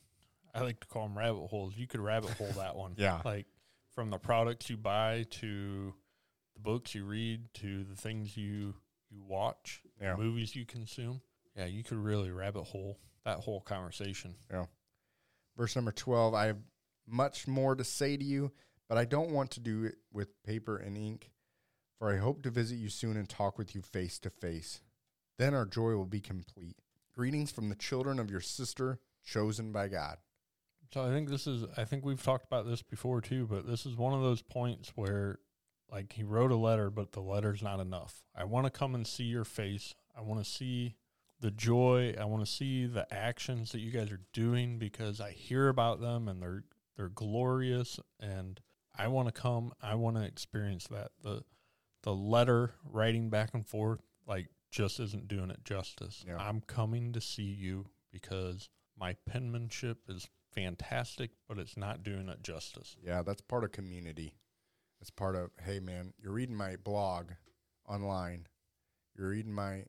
I 0.55 0.61
like 0.63 0.81
to 0.81 0.87
call 0.87 1.05
them 1.09 1.17
rabbit 1.19 1.47
holes. 1.49 1.75
You 1.77 1.87
could 1.87 2.01
rabbit 2.01 2.31
hole 2.31 2.53
that 2.57 2.77
one. 2.77 2.95
Yeah. 2.99 3.21
Like 3.25 3.47
from 3.95 4.11
the 4.11 4.19
products 4.19 4.69
you 4.71 4.77
buy 4.77 5.25
to 5.31 5.95
the 6.55 6.61
books 6.61 6.95
you 6.95 7.05
read 7.05 7.43
to 7.55 7.85
the 7.85 7.97
things 7.97 8.37
you 8.37 8.75
you 9.11 9.23
watch, 9.23 9.83
Yeah. 10.01 10.13
the 10.17 10.23
movies 10.23 10.55
you 10.57 10.65
consume. 10.67 11.21
Yeah, 11.57 11.67
you 11.67 11.85
could 11.85 11.99
really 11.99 12.31
rabbit 12.33 12.65
hole 12.65 12.99
that 13.25 13.39
whole 13.39 13.61
conversation. 13.61 14.35
Yeah. 14.51 14.65
Verse 15.57 15.77
number 15.77 15.93
12 15.93 16.35
I 16.35 16.47
have 16.47 16.59
much 17.07 17.47
more 17.47 17.77
to 17.77 17.85
say 17.85 18.17
to 18.17 18.25
you, 18.25 18.51
but 18.89 18.99
I 18.99 19.05
don't 19.05 19.31
want 19.31 19.51
to 19.53 19.61
do 19.61 19.85
it 19.85 19.97
with 20.13 20.43
paper 20.43 20.77
and 20.77 20.97
ink, 20.97 21.31
for 21.99 22.13
I 22.13 22.19
hope 22.19 22.43
to 22.43 22.51
visit 22.51 22.77
you 22.77 22.89
soon 22.89 23.17
and 23.17 23.29
talk 23.29 23.59
with 23.59 23.75
you 23.75 23.83
face 23.83 24.19
to 24.21 24.31
face. 24.31 24.81
Then 25.39 25.55
our 25.55 25.67
joy 25.67 25.93
will 25.93 26.07
be 26.07 26.21
complete. 26.21 26.77
Greetings 27.15 27.51
from 27.51 27.69
the 27.69 27.75
children 27.75 28.19
of 28.19 28.31
your 28.31 28.41
sister, 28.41 28.99
chosen 29.25 29.73
by 29.73 29.89
God. 29.89 30.19
So 30.93 31.03
I 31.03 31.09
think 31.09 31.29
this 31.29 31.47
is 31.47 31.65
I 31.77 31.85
think 31.85 32.05
we've 32.05 32.23
talked 32.23 32.47
about 32.47 32.67
this 32.67 32.83
before 32.83 33.21
too, 33.21 33.47
but 33.51 33.67
this 33.67 33.87
is 33.87 33.97
one 33.97 34.13
of 34.13 34.21
those 34.21 34.43
points 34.43 34.93
where 34.95 35.39
like 35.91 36.13
he 36.13 36.23
wrote 36.23 36.53
a 36.53 36.57
letter, 36.57 36.91
but 36.91 37.13
the 37.13 37.21
letter's 37.21 37.63
not 37.63 37.81
enough. 37.81 38.23
I 38.35 38.45
want 38.45 38.67
to 38.67 38.71
come 38.71 38.95
and 38.95 39.07
see 39.07 39.25
your 39.25 39.45
face. 39.45 39.95
I 40.17 40.21
want 40.21 40.45
to 40.45 40.49
see 40.49 40.97
the 41.41 41.51
joy. 41.51 42.15
I 42.19 42.25
want 42.25 42.45
to 42.45 42.51
see 42.51 42.87
the 42.87 43.13
actions 43.13 43.73
that 43.73 43.81
you 43.81 43.91
guys 43.91 44.11
are 44.11 44.21
doing 44.33 44.79
because 44.79 45.21
I 45.21 45.33
hear 45.33 45.69
about 45.69 46.01
them 46.01 46.29
and 46.29 46.43
they're 46.43 46.65
they're 46.97 47.09
glorious 47.09 47.99
and 48.21 48.61
I 48.97 49.09
want 49.09 49.29
to 49.29 49.33
come. 49.33 49.73
I 49.83 49.95
want 49.95 50.17
to 50.17 50.23
experience 50.23 50.87
that. 50.89 51.11
The 51.23 51.43
the 52.03 52.15
letter 52.15 52.75
writing 52.85 53.31
back 53.31 53.55
and 53.55 53.67
forth 53.67 54.01
like 54.27 54.49
just 54.71 55.01
isn't 55.01 55.29
doing 55.29 55.51
it 55.51 55.65
justice. 55.65 56.25
Yeah. 56.27 56.37
I'm 56.37 56.61
coming 56.61 57.13
to 57.13 57.21
see 57.21 57.43
you 57.43 57.87
because 58.13 58.69
my 58.99 59.17
penmanship 59.27 59.99
is 60.09 60.29
fantastic, 60.55 61.31
but 61.49 61.59
it's 61.59 61.77
not 61.77 62.03
doing 62.03 62.29
it 62.29 62.43
justice. 62.43 62.97
Yeah, 63.03 63.23
that's 63.23 63.41
part 63.41 63.65
of 63.65 63.73
community. 63.73 64.35
It's 65.01 65.11
part 65.11 65.37
of, 65.37 65.51
hey, 65.65 65.81
man, 65.81 66.13
you're 66.19 66.33
reading 66.33 66.57
my 66.57 66.77
blog 66.77 67.31
online, 67.89 68.47
you're 69.17 69.29
reading 69.29 69.53
my 69.53 69.85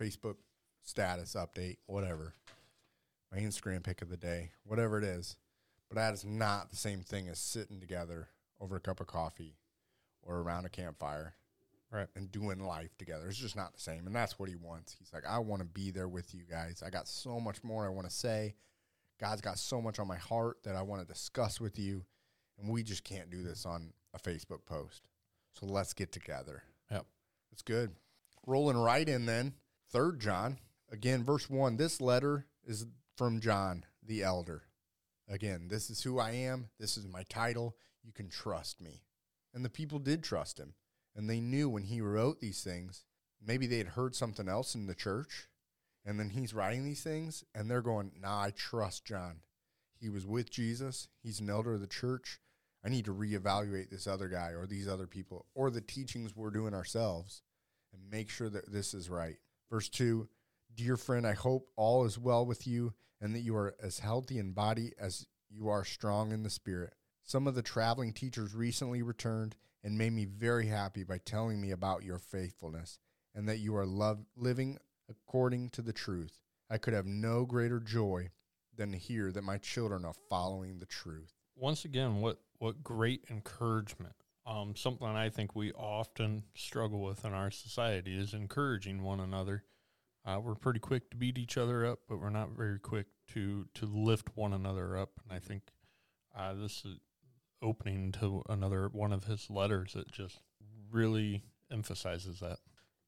Facebook 0.00 0.36
status 0.82 1.34
update, 1.34 1.78
whatever, 1.86 2.34
my 3.32 3.38
Instagram 3.38 3.82
pick 3.82 4.02
of 4.02 4.10
the 4.10 4.16
day, 4.16 4.50
whatever 4.64 4.98
it 4.98 5.04
is. 5.04 5.36
But 5.88 5.96
that 5.96 6.14
is 6.14 6.24
not 6.24 6.70
the 6.70 6.76
same 6.76 7.00
thing 7.00 7.28
as 7.28 7.38
sitting 7.38 7.80
together 7.80 8.28
over 8.60 8.76
a 8.76 8.80
cup 8.80 9.00
of 9.00 9.06
coffee 9.06 9.56
or 10.22 10.38
around 10.38 10.64
a 10.66 10.68
campfire 10.68 11.34
Right. 11.92 12.06
and 12.14 12.30
doing 12.30 12.60
life 12.60 12.96
together. 12.98 13.26
It's 13.26 13.36
just 13.38 13.56
not 13.56 13.72
the 13.72 13.80
same. 13.80 14.06
And 14.06 14.14
that's 14.14 14.38
what 14.38 14.48
he 14.48 14.54
wants. 14.54 14.94
He's 14.96 15.12
like, 15.12 15.24
I 15.26 15.38
want 15.38 15.60
to 15.60 15.66
be 15.66 15.90
there 15.90 16.06
with 16.06 16.32
you 16.34 16.44
guys. 16.48 16.84
I 16.86 16.90
got 16.90 17.08
so 17.08 17.40
much 17.40 17.64
more 17.64 17.84
I 17.84 17.88
want 17.88 18.08
to 18.08 18.14
say. 18.14 18.54
God's 19.18 19.40
got 19.40 19.58
so 19.58 19.82
much 19.82 19.98
on 19.98 20.06
my 20.06 20.16
heart 20.16 20.58
that 20.62 20.76
I 20.76 20.82
want 20.82 21.02
to 21.02 21.12
discuss 21.12 21.60
with 21.60 21.80
you. 21.80 22.04
And 22.60 22.70
we 22.70 22.84
just 22.84 23.02
can't 23.02 23.28
do 23.28 23.42
this 23.42 23.66
on 23.66 23.92
a 24.14 24.20
Facebook 24.20 24.64
post. 24.66 25.08
So 25.52 25.66
let's 25.66 25.92
get 25.92 26.12
together. 26.12 26.62
Yep. 26.92 27.06
That's 27.50 27.62
good. 27.62 27.90
Rolling 28.46 28.76
right 28.76 29.08
in 29.08 29.26
then. 29.26 29.54
Third 29.90 30.20
John. 30.20 30.58
Again, 30.92 31.24
verse 31.24 31.50
one. 31.50 31.76
This 31.76 32.00
letter 32.00 32.46
is 32.64 32.86
from 33.16 33.40
John, 33.40 33.84
the 34.06 34.22
elder. 34.22 34.62
Again, 35.28 35.66
this 35.68 35.90
is 35.90 36.02
who 36.02 36.20
I 36.20 36.30
am. 36.32 36.68
This 36.78 36.96
is 36.96 37.08
my 37.08 37.24
title. 37.28 37.76
You 38.02 38.12
can 38.12 38.28
trust 38.28 38.80
me. 38.80 39.02
And 39.52 39.64
the 39.64 39.70
people 39.70 39.98
did 39.98 40.22
trust 40.22 40.58
him. 40.58 40.74
And 41.14 41.28
they 41.28 41.40
knew 41.40 41.68
when 41.68 41.84
he 41.84 42.00
wrote 42.00 42.40
these 42.40 42.62
things, 42.62 43.04
maybe 43.44 43.66
they 43.66 43.78
had 43.78 43.88
heard 43.88 44.14
something 44.14 44.48
else 44.48 44.74
in 44.74 44.86
the 44.86 44.94
church. 44.94 45.48
And 46.04 46.18
then 46.18 46.30
he's 46.30 46.54
writing 46.54 46.84
these 46.84 47.02
things, 47.02 47.44
and 47.54 47.70
they're 47.70 47.82
going, 47.82 48.12
Nah, 48.20 48.44
I 48.44 48.50
trust 48.52 49.04
John. 49.04 49.40
He 49.98 50.08
was 50.08 50.26
with 50.26 50.50
Jesus. 50.50 51.08
He's 51.22 51.40
an 51.40 51.50
elder 51.50 51.74
of 51.74 51.80
the 51.80 51.86
church. 51.86 52.40
I 52.84 52.88
need 52.88 53.04
to 53.04 53.14
reevaluate 53.14 53.90
this 53.90 54.06
other 54.06 54.28
guy 54.28 54.52
or 54.52 54.66
these 54.66 54.88
other 54.88 55.06
people 55.06 55.44
or 55.54 55.70
the 55.70 55.82
teachings 55.82 56.34
we're 56.34 56.50
doing 56.50 56.72
ourselves 56.72 57.42
and 57.92 58.10
make 58.10 58.30
sure 58.30 58.48
that 58.48 58.72
this 58.72 58.94
is 58.94 59.10
right. 59.10 59.36
Verse 59.70 59.88
2 59.88 60.28
Dear 60.74 60.96
friend, 60.96 61.26
I 61.26 61.34
hope 61.34 61.68
all 61.76 62.04
is 62.04 62.18
well 62.18 62.46
with 62.46 62.66
you 62.66 62.94
and 63.20 63.34
that 63.34 63.40
you 63.40 63.56
are 63.56 63.74
as 63.82 63.98
healthy 63.98 64.38
in 64.38 64.52
body 64.52 64.92
as 64.98 65.26
you 65.50 65.68
are 65.68 65.84
strong 65.84 66.32
in 66.32 66.42
the 66.42 66.50
spirit. 66.50 66.94
Some 67.30 67.46
of 67.46 67.54
the 67.54 67.62
traveling 67.62 68.12
teachers 68.12 68.56
recently 68.56 69.02
returned 69.02 69.54
and 69.84 69.96
made 69.96 70.12
me 70.12 70.24
very 70.24 70.66
happy 70.66 71.04
by 71.04 71.18
telling 71.18 71.60
me 71.60 71.70
about 71.70 72.02
your 72.02 72.18
faithfulness 72.18 72.98
and 73.36 73.48
that 73.48 73.60
you 73.60 73.76
are 73.76 73.86
love, 73.86 74.26
living 74.36 74.78
according 75.08 75.68
to 75.68 75.82
the 75.82 75.92
truth. 75.92 76.40
I 76.68 76.78
could 76.78 76.92
have 76.92 77.06
no 77.06 77.44
greater 77.44 77.78
joy 77.78 78.30
than 78.76 78.90
to 78.90 78.98
hear 78.98 79.30
that 79.30 79.44
my 79.44 79.58
children 79.58 80.04
are 80.04 80.16
following 80.28 80.80
the 80.80 80.86
truth. 80.86 81.32
Once 81.54 81.84
again, 81.84 82.20
what 82.20 82.40
what 82.58 82.82
great 82.82 83.24
encouragement. 83.30 84.16
Um, 84.44 84.74
something 84.74 85.06
I 85.06 85.28
think 85.28 85.54
we 85.54 85.70
often 85.74 86.42
struggle 86.56 87.00
with 87.00 87.24
in 87.24 87.32
our 87.32 87.52
society 87.52 88.18
is 88.18 88.34
encouraging 88.34 89.04
one 89.04 89.20
another. 89.20 89.62
Uh, 90.26 90.40
we're 90.42 90.56
pretty 90.56 90.80
quick 90.80 91.08
to 91.12 91.16
beat 91.16 91.38
each 91.38 91.56
other 91.56 91.86
up, 91.86 92.00
but 92.08 92.20
we're 92.20 92.30
not 92.30 92.56
very 92.56 92.80
quick 92.80 93.06
to 93.34 93.68
to 93.74 93.86
lift 93.86 94.30
one 94.34 94.52
another 94.52 94.98
up. 94.98 95.10
And 95.22 95.32
I 95.32 95.38
think 95.38 95.62
uh, 96.36 96.54
this 96.54 96.84
is 96.84 96.98
opening 97.62 98.12
to 98.12 98.42
another 98.48 98.88
one 98.88 99.12
of 99.12 99.24
his 99.24 99.50
letters 99.50 99.92
that 99.94 100.10
just 100.10 100.40
really 100.90 101.44
emphasizes 101.70 102.40
that. 102.40 102.58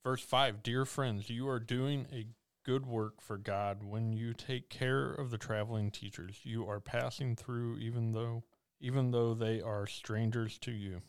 Verse 0.05 0.23
5 0.23 0.63
Dear 0.63 0.85
friends, 0.85 1.31
you 1.31 1.49
are 1.49 1.61
doing 1.61 2.07
a 2.13 2.27
good 2.65 2.87
work 2.87 3.21
for 3.21 3.39
God 3.39 3.83
when 3.83 4.13
you 4.13 4.33
take 4.33 4.69
care 4.71 5.11
of 5.11 5.31
the 5.31 5.39
traveling 5.39 5.91
teachers 5.91 6.41
you 6.45 6.69
are 6.69 6.79
passing 6.79 7.35
through 7.35 7.77
even 7.79 8.13
though 8.13 8.45
even 8.81 9.11
though 9.13 9.35
they 9.35 9.61
are 9.61 9.87
strangers 9.87 10.59
to 10.59 10.73
you. 10.73 11.03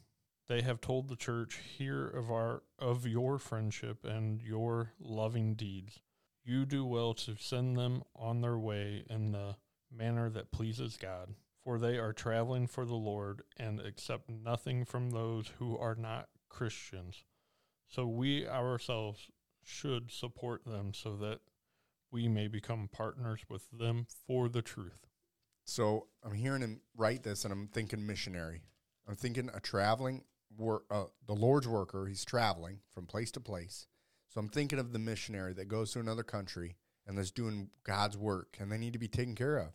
They 0.47 0.61
have 0.61 0.81
told 0.81 1.07
the 1.07 1.15
church 1.15 1.59
here 1.77 2.07
of 2.07 2.29
our 2.29 2.63
of 2.77 3.07
your 3.07 3.39
friendship 3.39 4.03
and 4.03 4.41
your 4.41 4.93
loving 4.99 5.55
deeds. 5.55 5.99
You 6.43 6.65
do 6.65 6.85
well 6.85 7.13
to 7.15 7.35
send 7.39 7.77
them 7.77 8.03
on 8.15 8.41
their 8.41 8.57
way 8.57 9.05
in 9.09 9.31
the 9.31 9.55
manner 9.91 10.29
that 10.29 10.51
pleases 10.51 10.97
God, 10.97 11.33
for 11.63 11.79
they 11.79 11.97
are 11.97 12.13
traveling 12.13 12.67
for 12.67 12.85
the 12.85 12.95
Lord 12.95 13.43
and 13.57 13.79
accept 13.79 14.29
nothing 14.29 14.85
from 14.85 15.11
those 15.11 15.51
who 15.59 15.77
are 15.77 15.95
not 15.95 16.27
Christians. 16.49 17.23
So 17.87 18.05
we 18.05 18.47
ourselves 18.47 19.27
should 19.63 20.11
support 20.11 20.65
them 20.65 20.93
so 20.93 21.15
that 21.17 21.39
we 22.11 22.27
may 22.27 22.47
become 22.47 22.89
partners 22.91 23.41
with 23.49 23.69
them 23.71 24.05
for 24.27 24.49
the 24.49 24.61
truth. 24.61 25.07
So 25.65 26.07
I'm 26.23 26.33
hearing 26.33 26.61
him 26.61 26.81
write 26.97 27.23
this, 27.23 27.45
and 27.45 27.53
I'm 27.53 27.67
thinking 27.67 28.05
missionary. 28.05 28.63
I'm 29.07 29.15
thinking 29.15 29.49
a 29.53 29.59
traveling 29.59 30.23
uh, 30.91 31.05
the 31.25 31.33
Lord's 31.33 31.67
worker. 31.67 32.05
He's 32.05 32.25
traveling 32.25 32.79
from 32.93 33.07
place 33.07 33.31
to 33.31 33.39
place. 33.39 33.87
So 34.27 34.39
I'm 34.39 34.49
thinking 34.49 34.79
of 34.79 34.93
the 34.93 34.99
missionary 34.99 35.53
that 35.53 35.67
goes 35.67 35.91
to 35.93 35.99
another 35.99 36.23
country 36.23 36.75
and 37.07 37.17
that's 37.17 37.31
doing 37.31 37.69
God's 37.83 38.17
work, 38.17 38.57
and 38.59 38.71
they 38.71 38.77
need 38.77 38.93
to 38.93 38.99
be 38.99 39.07
taken 39.07 39.35
care 39.35 39.57
of 39.57 39.73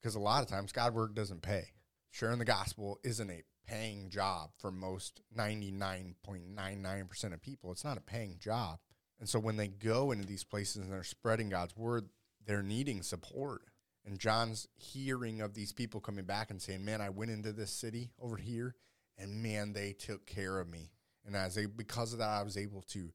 because 0.00 0.14
a 0.14 0.20
lot 0.20 0.42
of 0.42 0.48
times 0.48 0.72
God 0.72 0.94
work 0.94 1.14
doesn't 1.14 1.42
pay. 1.42 1.72
Sharing 2.10 2.38
the 2.38 2.44
gospel 2.44 2.98
isn't 3.04 3.30
a 3.30 3.42
paying 3.66 4.08
job 4.08 4.50
for 4.58 4.70
most 4.70 5.20
99.99% 5.36 7.32
of 7.34 7.42
people. 7.42 7.70
It's 7.70 7.84
not 7.84 7.98
a 7.98 8.02
paying 8.02 8.38
job. 8.40 8.78
And 9.20 9.28
so 9.28 9.38
when 9.38 9.56
they 9.56 9.68
go 9.68 10.10
into 10.12 10.26
these 10.26 10.44
places 10.44 10.76
and 10.76 10.92
they're 10.92 11.02
spreading 11.02 11.50
God's 11.50 11.76
word, 11.76 12.08
they're 12.46 12.62
needing 12.62 13.02
support. 13.02 13.62
And 14.06 14.18
John's 14.18 14.68
hearing 14.76 15.40
of 15.42 15.54
these 15.54 15.72
people 15.72 16.00
coming 16.00 16.24
back 16.24 16.50
and 16.50 16.62
saying, 16.62 16.84
Man, 16.84 17.00
I 17.00 17.10
went 17.10 17.30
into 17.30 17.52
this 17.52 17.70
city 17.70 18.10
over 18.20 18.36
here 18.36 18.74
and 19.18 19.42
man, 19.42 19.72
they 19.72 19.92
took 19.92 20.26
care 20.26 20.60
of 20.60 20.68
me. 20.68 20.92
And 21.26 21.36
as 21.36 21.58
a 21.58 21.66
because 21.66 22.12
of 22.12 22.20
that, 22.20 22.28
I 22.28 22.42
was 22.42 22.56
able 22.56 22.82
to 22.92 23.12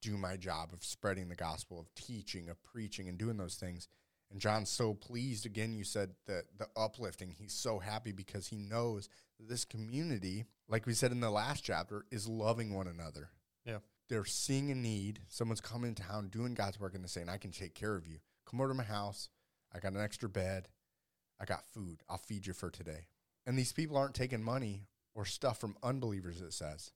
do 0.00 0.16
my 0.16 0.36
job 0.36 0.70
of 0.72 0.82
spreading 0.82 1.28
the 1.28 1.36
gospel, 1.36 1.78
of 1.78 1.94
teaching, 1.94 2.48
of 2.48 2.60
preaching, 2.62 3.08
and 3.08 3.18
doing 3.18 3.36
those 3.36 3.54
things. 3.54 3.86
And 4.32 4.40
John's 4.40 4.70
so 4.70 4.94
pleased. 4.94 5.46
Again, 5.46 5.74
you 5.74 5.84
said 5.84 6.10
that 6.26 6.44
the 6.56 6.66
uplifting. 6.76 7.34
He's 7.38 7.52
so 7.52 7.78
happy 7.78 8.12
because 8.12 8.48
he 8.48 8.56
knows 8.56 9.08
this 9.38 9.64
community, 9.64 10.46
like 10.68 10.86
we 10.86 10.94
said 10.94 11.12
in 11.12 11.20
the 11.20 11.30
last 11.30 11.62
chapter, 11.62 12.06
is 12.10 12.26
loving 12.26 12.74
one 12.74 12.86
another. 12.86 13.30
Yeah. 13.64 13.78
They're 14.08 14.24
seeing 14.24 14.70
a 14.70 14.74
need. 14.74 15.20
Someone's 15.28 15.60
coming 15.60 15.88
in 15.88 15.94
town 15.94 16.28
doing 16.28 16.54
God's 16.54 16.80
work 16.80 16.94
and 16.94 17.04
they're 17.04 17.08
saying, 17.08 17.28
I 17.28 17.36
can 17.36 17.50
take 17.50 17.74
care 17.74 17.94
of 17.94 18.06
you. 18.06 18.18
Come 18.48 18.60
over 18.60 18.70
to 18.70 18.74
my 18.74 18.82
house. 18.82 19.28
I 19.74 19.78
got 19.78 19.92
an 19.92 20.00
extra 20.00 20.28
bed. 20.28 20.68
I 21.40 21.44
got 21.44 21.66
food. 21.66 22.02
I'll 22.08 22.18
feed 22.18 22.46
you 22.46 22.52
for 22.52 22.70
today. 22.70 23.06
And 23.46 23.58
these 23.58 23.72
people 23.72 23.96
aren't 23.96 24.14
taking 24.14 24.42
money 24.42 24.86
or 25.14 25.24
stuff 25.24 25.58
from 25.60 25.76
unbelievers, 25.82 26.40
it 26.40 26.52
says. 26.52 26.92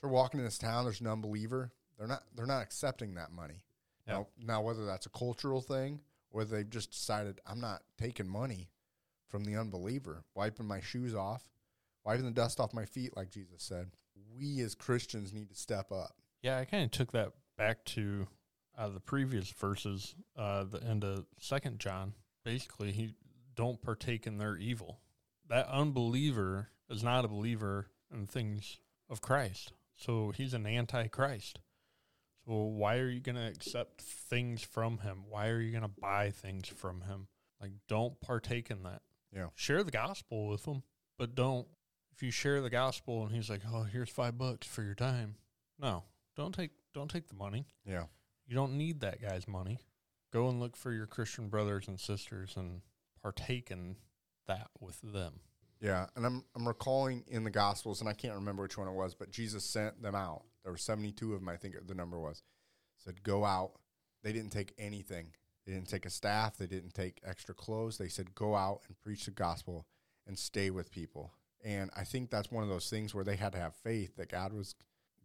So 0.00 0.08
we're 0.08 0.14
walking 0.14 0.40
in 0.40 0.44
this 0.44 0.58
town, 0.58 0.84
there's 0.84 1.00
an 1.00 1.06
unbeliever. 1.06 1.72
They're 1.98 2.06
not 2.06 2.22
they're 2.36 2.46
not 2.46 2.62
accepting 2.62 3.14
that 3.14 3.32
money. 3.32 3.64
Yeah. 4.06 4.14
Now, 4.14 4.26
now 4.40 4.62
whether 4.62 4.86
that's 4.86 5.06
a 5.06 5.10
cultural 5.10 5.60
thing 5.60 6.00
or 6.30 6.44
they've 6.44 6.68
just 6.68 6.92
decided 6.92 7.40
I'm 7.46 7.60
not 7.60 7.82
taking 7.98 8.28
money 8.28 8.70
from 9.28 9.44
the 9.44 9.56
unbeliever, 9.56 10.24
wiping 10.34 10.66
my 10.66 10.80
shoes 10.80 11.14
off, 11.14 11.44
wiping 12.04 12.24
the 12.24 12.30
dust 12.30 12.60
off 12.60 12.72
my 12.72 12.84
feet, 12.84 13.16
like 13.16 13.30
Jesus 13.30 13.62
said. 13.62 13.90
We 14.36 14.60
as 14.60 14.74
Christians 14.74 15.32
need 15.32 15.50
to 15.50 15.54
step 15.54 15.92
up. 15.92 16.14
Yeah, 16.42 16.58
I 16.58 16.64
kind 16.64 16.84
of 16.84 16.90
took 16.90 17.12
that 17.12 17.32
back 17.56 17.84
to 17.86 18.26
uh, 18.76 18.88
the 18.88 19.00
previous 19.00 19.50
verses, 19.50 20.14
uh, 20.36 20.64
the 20.64 20.82
end 20.82 21.04
of 21.04 21.26
Second 21.40 21.78
John. 21.78 22.14
Basically, 22.44 22.92
he 22.92 23.14
don't 23.54 23.82
partake 23.82 24.26
in 24.26 24.38
their 24.38 24.56
evil. 24.56 25.00
That 25.48 25.66
unbeliever 25.68 26.68
is 26.88 27.02
not 27.02 27.24
a 27.24 27.28
believer 27.28 27.88
in 28.12 28.26
things 28.26 28.78
of 29.10 29.20
Christ, 29.20 29.72
so 29.96 30.32
he's 30.34 30.54
an 30.54 30.66
anti-Christ. 30.66 31.58
So 32.48 32.54
why 32.54 32.96
are 32.96 33.08
you 33.08 33.20
going 33.20 33.36
to 33.36 33.46
accept 33.46 34.00
things 34.00 34.62
from 34.62 34.98
him? 34.98 35.24
Why 35.28 35.48
are 35.48 35.60
you 35.60 35.70
going 35.70 35.82
to 35.82 36.00
buy 36.00 36.30
things 36.30 36.66
from 36.66 37.02
him? 37.02 37.28
Like, 37.60 37.72
don't 37.88 38.18
partake 38.22 38.70
in 38.70 38.84
that. 38.84 39.02
Yeah. 39.34 39.48
Share 39.54 39.82
the 39.82 39.90
gospel 39.90 40.48
with 40.48 40.64
him, 40.64 40.82
but 41.18 41.34
don't. 41.34 41.66
If 42.10 42.22
you 42.22 42.30
share 42.30 42.62
the 42.62 42.70
gospel 42.70 43.26
and 43.26 43.34
he's 43.34 43.50
like, 43.50 43.60
"Oh, 43.70 43.82
here's 43.82 44.08
five 44.08 44.38
bucks 44.38 44.66
for 44.66 44.82
your 44.82 44.94
time," 44.94 45.36
no, 45.78 46.04
don't 46.34 46.54
take 46.54 46.70
don't 46.94 47.10
take 47.10 47.28
the 47.28 47.36
money. 47.36 47.66
Yeah. 47.84 48.04
You 48.46 48.54
don't 48.54 48.78
need 48.78 49.00
that 49.00 49.20
guy's 49.20 49.46
money. 49.46 49.78
Go 50.32 50.48
and 50.48 50.58
look 50.58 50.74
for 50.74 50.90
your 50.90 51.06
Christian 51.06 51.48
brothers 51.48 51.86
and 51.86 52.00
sisters 52.00 52.54
and 52.56 52.80
partake 53.22 53.70
in 53.70 53.96
that 54.46 54.68
with 54.80 55.00
them. 55.02 55.40
Yeah, 55.80 56.06
and 56.16 56.26
I'm 56.26 56.44
I'm 56.56 56.66
recalling 56.66 57.24
in 57.28 57.44
the 57.44 57.50
Gospels, 57.50 58.00
and 58.00 58.08
I 58.08 58.14
can't 58.14 58.34
remember 58.34 58.62
which 58.62 58.78
one 58.78 58.88
it 58.88 58.94
was, 58.94 59.14
but 59.14 59.30
Jesus 59.30 59.64
sent 59.64 60.02
them 60.02 60.14
out. 60.14 60.42
Were 60.70 60.76
72 60.76 61.34
of 61.34 61.40
them, 61.40 61.48
I 61.48 61.56
think 61.56 61.74
the 61.86 61.94
number 61.94 62.18
was. 62.18 62.42
Said, 62.96 63.22
"Go 63.22 63.44
out." 63.44 63.80
They 64.22 64.32
didn't 64.32 64.50
take 64.52 64.74
anything. 64.78 65.34
They 65.64 65.72
didn't 65.72 65.88
take 65.88 66.06
a 66.06 66.10
staff. 66.10 66.56
They 66.56 66.66
didn't 66.66 66.94
take 66.94 67.20
extra 67.24 67.54
clothes. 67.54 67.98
They 67.98 68.08
said, 68.08 68.34
"Go 68.34 68.56
out 68.56 68.82
and 68.88 68.98
preach 68.98 69.24
the 69.26 69.30
gospel 69.30 69.86
and 70.26 70.38
stay 70.38 70.70
with 70.70 70.90
people." 70.90 71.32
And 71.64 71.90
I 71.96 72.04
think 72.04 72.30
that's 72.30 72.50
one 72.50 72.62
of 72.62 72.68
those 72.68 72.88
things 72.90 73.14
where 73.14 73.24
they 73.24 73.36
had 73.36 73.52
to 73.52 73.58
have 73.58 73.74
faith 73.74 74.16
that 74.16 74.28
God 74.30 74.52
was, 74.52 74.74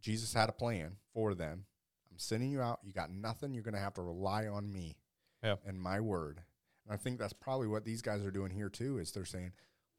Jesus 0.00 0.32
had 0.34 0.48
a 0.48 0.52
plan 0.52 0.98
for 1.12 1.34
them. 1.34 1.66
I'm 2.10 2.18
sending 2.18 2.50
you 2.50 2.60
out. 2.60 2.80
You 2.84 2.92
got 2.92 3.10
nothing. 3.10 3.54
You're 3.54 3.62
going 3.62 3.74
to 3.74 3.80
have 3.80 3.94
to 3.94 4.02
rely 4.02 4.46
on 4.46 4.72
me 4.72 4.96
Yeah. 5.42 5.56
and 5.64 5.80
my 5.80 6.00
word. 6.00 6.42
And 6.84 6.92
I 6.92 6.96
think 6.96 7.18
that's 7.18 7.32
probably 7.32 7.66
what 7.68 7.84
these 7.84 8.02
guys 8.02 8.24
are 8.24 8.30
doing 8.30 8.50
here 8.50 8.68
too. 8.68 8.98
Is 8.98 9.12
they're 9.12 9.24
saying, 9.24 9.52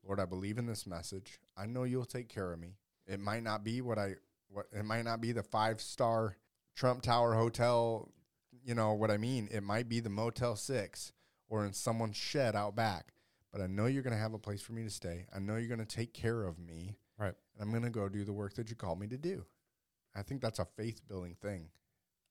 Lord, 0.04 0.20
I 0.20 0.26
believe 0.26 0.58
in 0.58 0.66
this 0.66 0.86
message. 0.86 1.40
I 1.58 1.66
know 1.66 1.84
you'll 1.84 2.06
take 2.06 2.30
care 2.30 2.54
of 2.54 2.60
me. 2.60 2.78
It 3.08 3.20
might 3.20 3.44
not 3.44 3.64
be 3.64 3.82
what 3.82 3.98
I 3.98 4.16
what 4.50 4.68
it 4.72 4.86
might 4.86 5.06
not 5.06 5.22
be 5.22 5.32
the 5.32 5.44
five 5.44 5.82
star 5.82 6.38
Trump 6.76 7.02
Tower 7.02 7.34
hotel, 7.34 8.12
you 8.64 8.76
know 8.76 8.94
what 8.94 9.12
I 9.12 9.18
mean? 9.18 9.48
It 9.52 9.64
might 9.64 9.88
be 9.88 10.00
the 10.00 10.10
Motel 10.10 10.56
6 10.56 11.14
or 11.48 11.66
in 11.66 11.74
someone's 11.74 12.18
shed 12.18 12.56
out 12.56 12.76
back. 12.76 13.14
But 13.52 13.62
I 13.62 13.68
know 13.68 13.86
you're 13.86 14.04
going 14.04 14.16
to 14.16 14.20
have 14.20 14.34
a 14.34 14.40
place 14.40 14.62
for 14.62 14.74
me 14.74 14.84
to 14.84 14.90
stay. 14.90 15.26
I 15.34 15.40
know 15.40 15.56
you're 15.56 15.74
going 15.74 15.86
to 15.86 15.86
take 15.86 16.14
care 16.14 16.44
of 16.44 16.60
me. 16.60 16.98
Right. 17.18 17.34
And 17.54 17.62
I'm 17.62 17.70
going 17.70 17.84
to 17.84 17.90
go 17.90 18.10
do 18.10 18.26
the 18.26 18.34
work 18.34 18.56
that 18.56 18.70
you 18.70 18.76
called 18.76 19.00
me 19.00 19.08
to 19.08 19.18
do. 19.18 19.46
I 20.14 20.24
think 20.24 20.42
that's 20.42 20.60
a 20.60 20.66
faith 20.66 21.02
building 21.08 21.36
thing. 21.42 21.70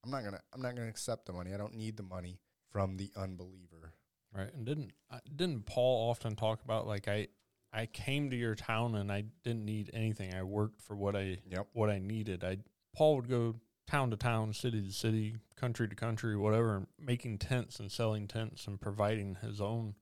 I'm 0.04 0.10
not 0.10 0.20
going 0.20 0.34
to 0.34 0.40
I'm 0.52 0.60
not 0.60 0.74
going 0.74 0.86
to 0.86 0.90
accept 0.90 1.24
the 1.24 1.32
money. 1.32 1.54
I 1.54 1.56
don't 1.56 1.74
need 1.74 1.96
the 1.96 2.02
money 2.02 2.40
from 2.70 2.98
the 2.98 3.10
unbeliever. 3.16 3.94
Right. 4.36 4.52
And 4.52 4.66
didn't 4.66 4.92
uh, 5.10 5.20
didn't 5.34 5.64
Paul 5.64 6.10
often 6.10 6.36
talk 6.36 6.62
about 6.62 6.86
like 6.86 7.08
I 7.08 7.28
I 7.74 7.86
came 7.86 8.30
to 8.30 8.36
your 8.36 8.54
town 8.54 8.94
and 8.94 9.10
I 9.10 9.24
didn't 9.42 9.64
need 9.64 9.90
anything. 9.92 10.32
I 10.32 10.44
worked 10.44 10.80
for 10.80 10.94
what 10.94 11.16
I 11.16 11.38
Yep. 11.48 11.68
what 11.72 11.90
I 11.90 11.98
needed. 11.98 12.44
I 12.44 12.58
Paul 12.94 13.16
would 13.16 13.28
go 13.28 13.60
town 13.86 14.10
to 14.10 14.16
town, 14.16 14.52
city 14.52 14.80
to 14.80 14.92
city, 14.92 15.36
country 15.56 15.88
to 15.88 15.94
country, 15.96 16.36
whatever, 16.36 16.86
making 16.98 17.38
tents 17.38 17.80
and 17.80 17.90
selling 17.90 18.28
tents 18.28 18.66
and 18.66 18.80
providing 18.80 19.36
his 19.36 19.60
own. 19.60 19.96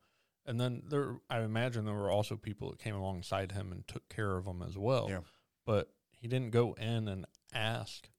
And 0.45 0.61
then 0.61 0.83
there, 0.87 1.17
I 1.31 1.41
imagine 1.41 1.85
there 1.85 1.95
were 1.95 2.11
also 2.11 2.37
people 2.37 2.71
that 2.71 2.79
came 2.79 2.95
alongside 2.95 3.53
him 3.53 3.73
and 3.73 3.87
took 3.89 4.09
care 4.09 4.37
of 4.37 4.47
him 4.47 4.63
as 4.63 4.77
well. 4.77 5.07
Yeah. 5.09 5.21
But 5.65 5.93
he 6.11 6.29
didn't 6.29 6.51
go 6.51 6.75
in 6.75 7.09
and 7.09 7.27
ask 7.55 8.11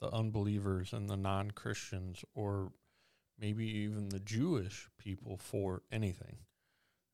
the 0.00 0.10
unbelievers 0.10 0.92
and 0.92 1.08
the 1.08 1.16
non 1.16 1.52
Christians 1.52 2.24
or 2.34 2.72
maybe 3.38 3.66
even 3.66 4.08
the 4.08 4.20
Jewish 4.20 4.88
people 4.98 5.36
for 5.36 5.82
anything. 5.92 6.38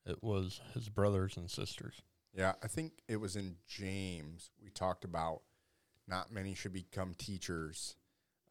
It 0.06 0.22
was 0.22 0.60
his 0.74 0.88
brothers 0.88 1.36
and 1.36 1.50
sisters. 1.50 2.02
Yeah, 2.34 2.54
I 2.62 2.68
think 2.68 2.92
it 3.08 3.16
was 3.16 3.36
in 3.36 3.56
James 3.66 4.50
we 4.62 4.70
talked 4.70 5.04
about 5.04 5.42
not 6.08 6.32
many 6.32 6.54
should 6.54 6.72
become 6.72 7.14
teachers. 7.14 7.96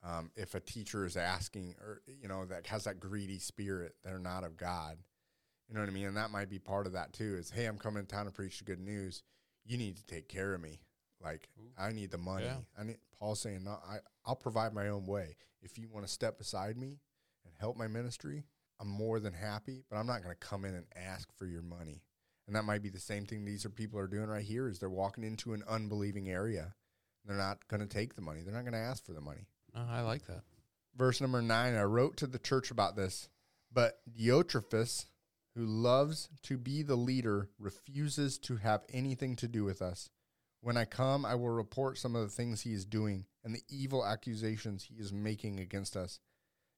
Um, 0.04 0.32
if 0.36 0.56
a 0.56 0.60
teacher 0.60 1.06
is 1.06 1.18
asking, 1.18 1.76
or 1.80 2.02
you 2.08 2.28
know, 2.28 2.46
that 2.46 2.68
has 2.68 2.86
that 2.86 3.00
greedy 3.00 3.40
spirit, 3.40 3.96
they're 4.04 4.20
not 4.20 4.44
of 4.44 4.58
God. 4.58 4.98
You 5.68 5.76
know 5.76 5.82
what 5.82 5.90
I 5.90 5.94
mean? 5.94 6.08
And 6.08 6.18
that 6.18 6.32
might 6.32 6.50
be 6.50 6.60
part 6.60 6.88
of 6.88 6.94
that 6.94 7.14
too. 7.14 7.36
Is 7.38 7.52
hey, 7.52 7.66
I'm 7.66 7.78
coming 7.78 8.06
to 8.06 8.08
town 8.08 8.26
to 8.26 8.32
preach 8.32 8.60
the 8.60 8.66
good 8.66 8.80
news. 8.80 9.24
You 9.66 9.78
need 9.78 9.98
to 9.98 10.06
take 10.06 10.28
care 10.28 10.54
of 10.54 10.62
me. 10.62 10.82
Like 11.24 11.50
I 11.78 11.92
need 11.92 12.12
the 12.12 12.18
money. 12.18 12.46
Yeah. 12.46 12.58
I 12.80 12.84
need. 12.84 12.98
Paul's 13.20 13.40
saying, 13.40 13.64
no, 13.64 13.78
I 13.88 13.98
I'll 14.26 14.36
provide 14.36 14.74
my 14.74 14.90
own 14.90 15.06
way. 15.06 15.36
If 15.62 15.78
you 15.78 15.88
want 15.90 16.06
to 16.06 16.12
step 16.12 16.38
beside 16.38 16.78
me 16.78 17.00
and 17.46 17.54
help 17.60 17.78
my 17.78 17.88
ministry, 17.88 18.46
I'm 18.82 18.89
more 18.89 19.20
than 19.20 19.34
happy. 19.34 19.84
But 19.89 19.98
I'm 19.98 20.08
not 20.08 20.24
going 20.24 20.36
to 20.36 20.48
come 20.48 20.65
in 20.65 20.74
and 20.74 20.86
ask 20.96 21.30
for 21.38 21.46
your 21.46 21.62
money. 21.62 22.02
And 22.48 22.56
that 22.56 22.65
might 22.65 22.82
be 22.82 22.89
the 22.89 23.00
same 23.00 23.26
thing 23.26 23.46
these 23.46 23.65
are 23.65 23.70
people 23.70 24.00
are 24.00 24.08
doing 24.08 24.28
right 24.28 24.44
here 24.44 24.67
is 24.67 24.80
they're 24.80 24.89
walking 24.89 25.24
into 25.24 25.54
an 25.54 25.63
unbelieving 25.70 26.30
area. 26.30 26.74
They're 27.26 27.38
not 27.38 27.67
going 27.67 27.82
to 27.82 27.88
take 27.88 28.15
the 28.15 28.22
money. 28.22 28.41
They're 28.41 28.54
not 28.54 28.63
going 28.63 28.74
to 28.74 28.80
ask 28.80 29.06
for 29.06 29.13
the 29.13 29.22
money. 29.22 29.46
Oh, 29.76 29.88
I 29.89 30.02
like 30.02 30.26
that. 30.26 30.41
Verse 30.98 31.22
number 31.22 31.41
9, 31.41 31.76
I 31.76 31.84
wrote 31.84 32.17
to 32.17 32.28
the 32.28 32.39
church 32.39 32.72
about 32.72 32.96
this, 32.96 33.30
but 33.72 34.00
Diotrephes, 34.12 35.06
who 35.56 35.65
loves 35.65 36.30
to 36.44 36.58
be 36.58 36.84
the 36.84 36.98
leader, 36.98 37.50
refuses 37.58 38.38
to 38.39 38.58
have 38.58 38.84
anything 38.91 39.36
to 39.38 39.48
do 39.48 39.63
with 39.63 39.82
us. 39.82 40.10
When 40.60 40.76
I 40.76 40.86
come, 40.86 41.26
I 41.26 41.36
will 41.36 41.50
report 41.50 41.98
some 41.98 42.15
of 42.15 42.24
the 42.24 42.36
things 42.36 42.62
he 42.62 42.74
is 42.74 42.86
doing 42.86 43.26
and 43.44 43.56
the 43.56 43.63
evil 43.70 44.06
accusations 44.06 44.84
he 44.84 44.96
is 44.96 45.13
making 45.13 45.60
against 45.60 45.96
us. 45.96 46.20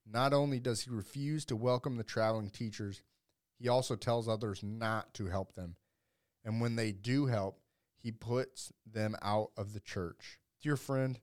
Not 0.06 0.34
only 0.34 0.60
does 0.60 0.82
he 0.82 0.90
refuse 0.90 1.46
to 1.46 1.56
welcome 1.56 1.98
the 1.98 2.04
traveling 2.04 2.50
teachers, 2.50 3.02
he 3.58 3.68
also 3.68 3.96
tells 3.96 4.28
others 4.28 4.62
not 4.62 5.14
to 5.16 5.28
help 5.28 5.54
them. 5.54 5.76
And 6.44 6.60
when 6.60 6.76
they 6.76 6.92
do 6.92 7.28
help, 7.28 7.60
he 7.98 8.12
puts 8.12 8.74
them 8.86 9.16
out 9.22 9.52
of 9.56 9.74
the 9.74 9.80
church. 9.80 10.40
Dear 10.62 10.76
friend, 10.76 11.20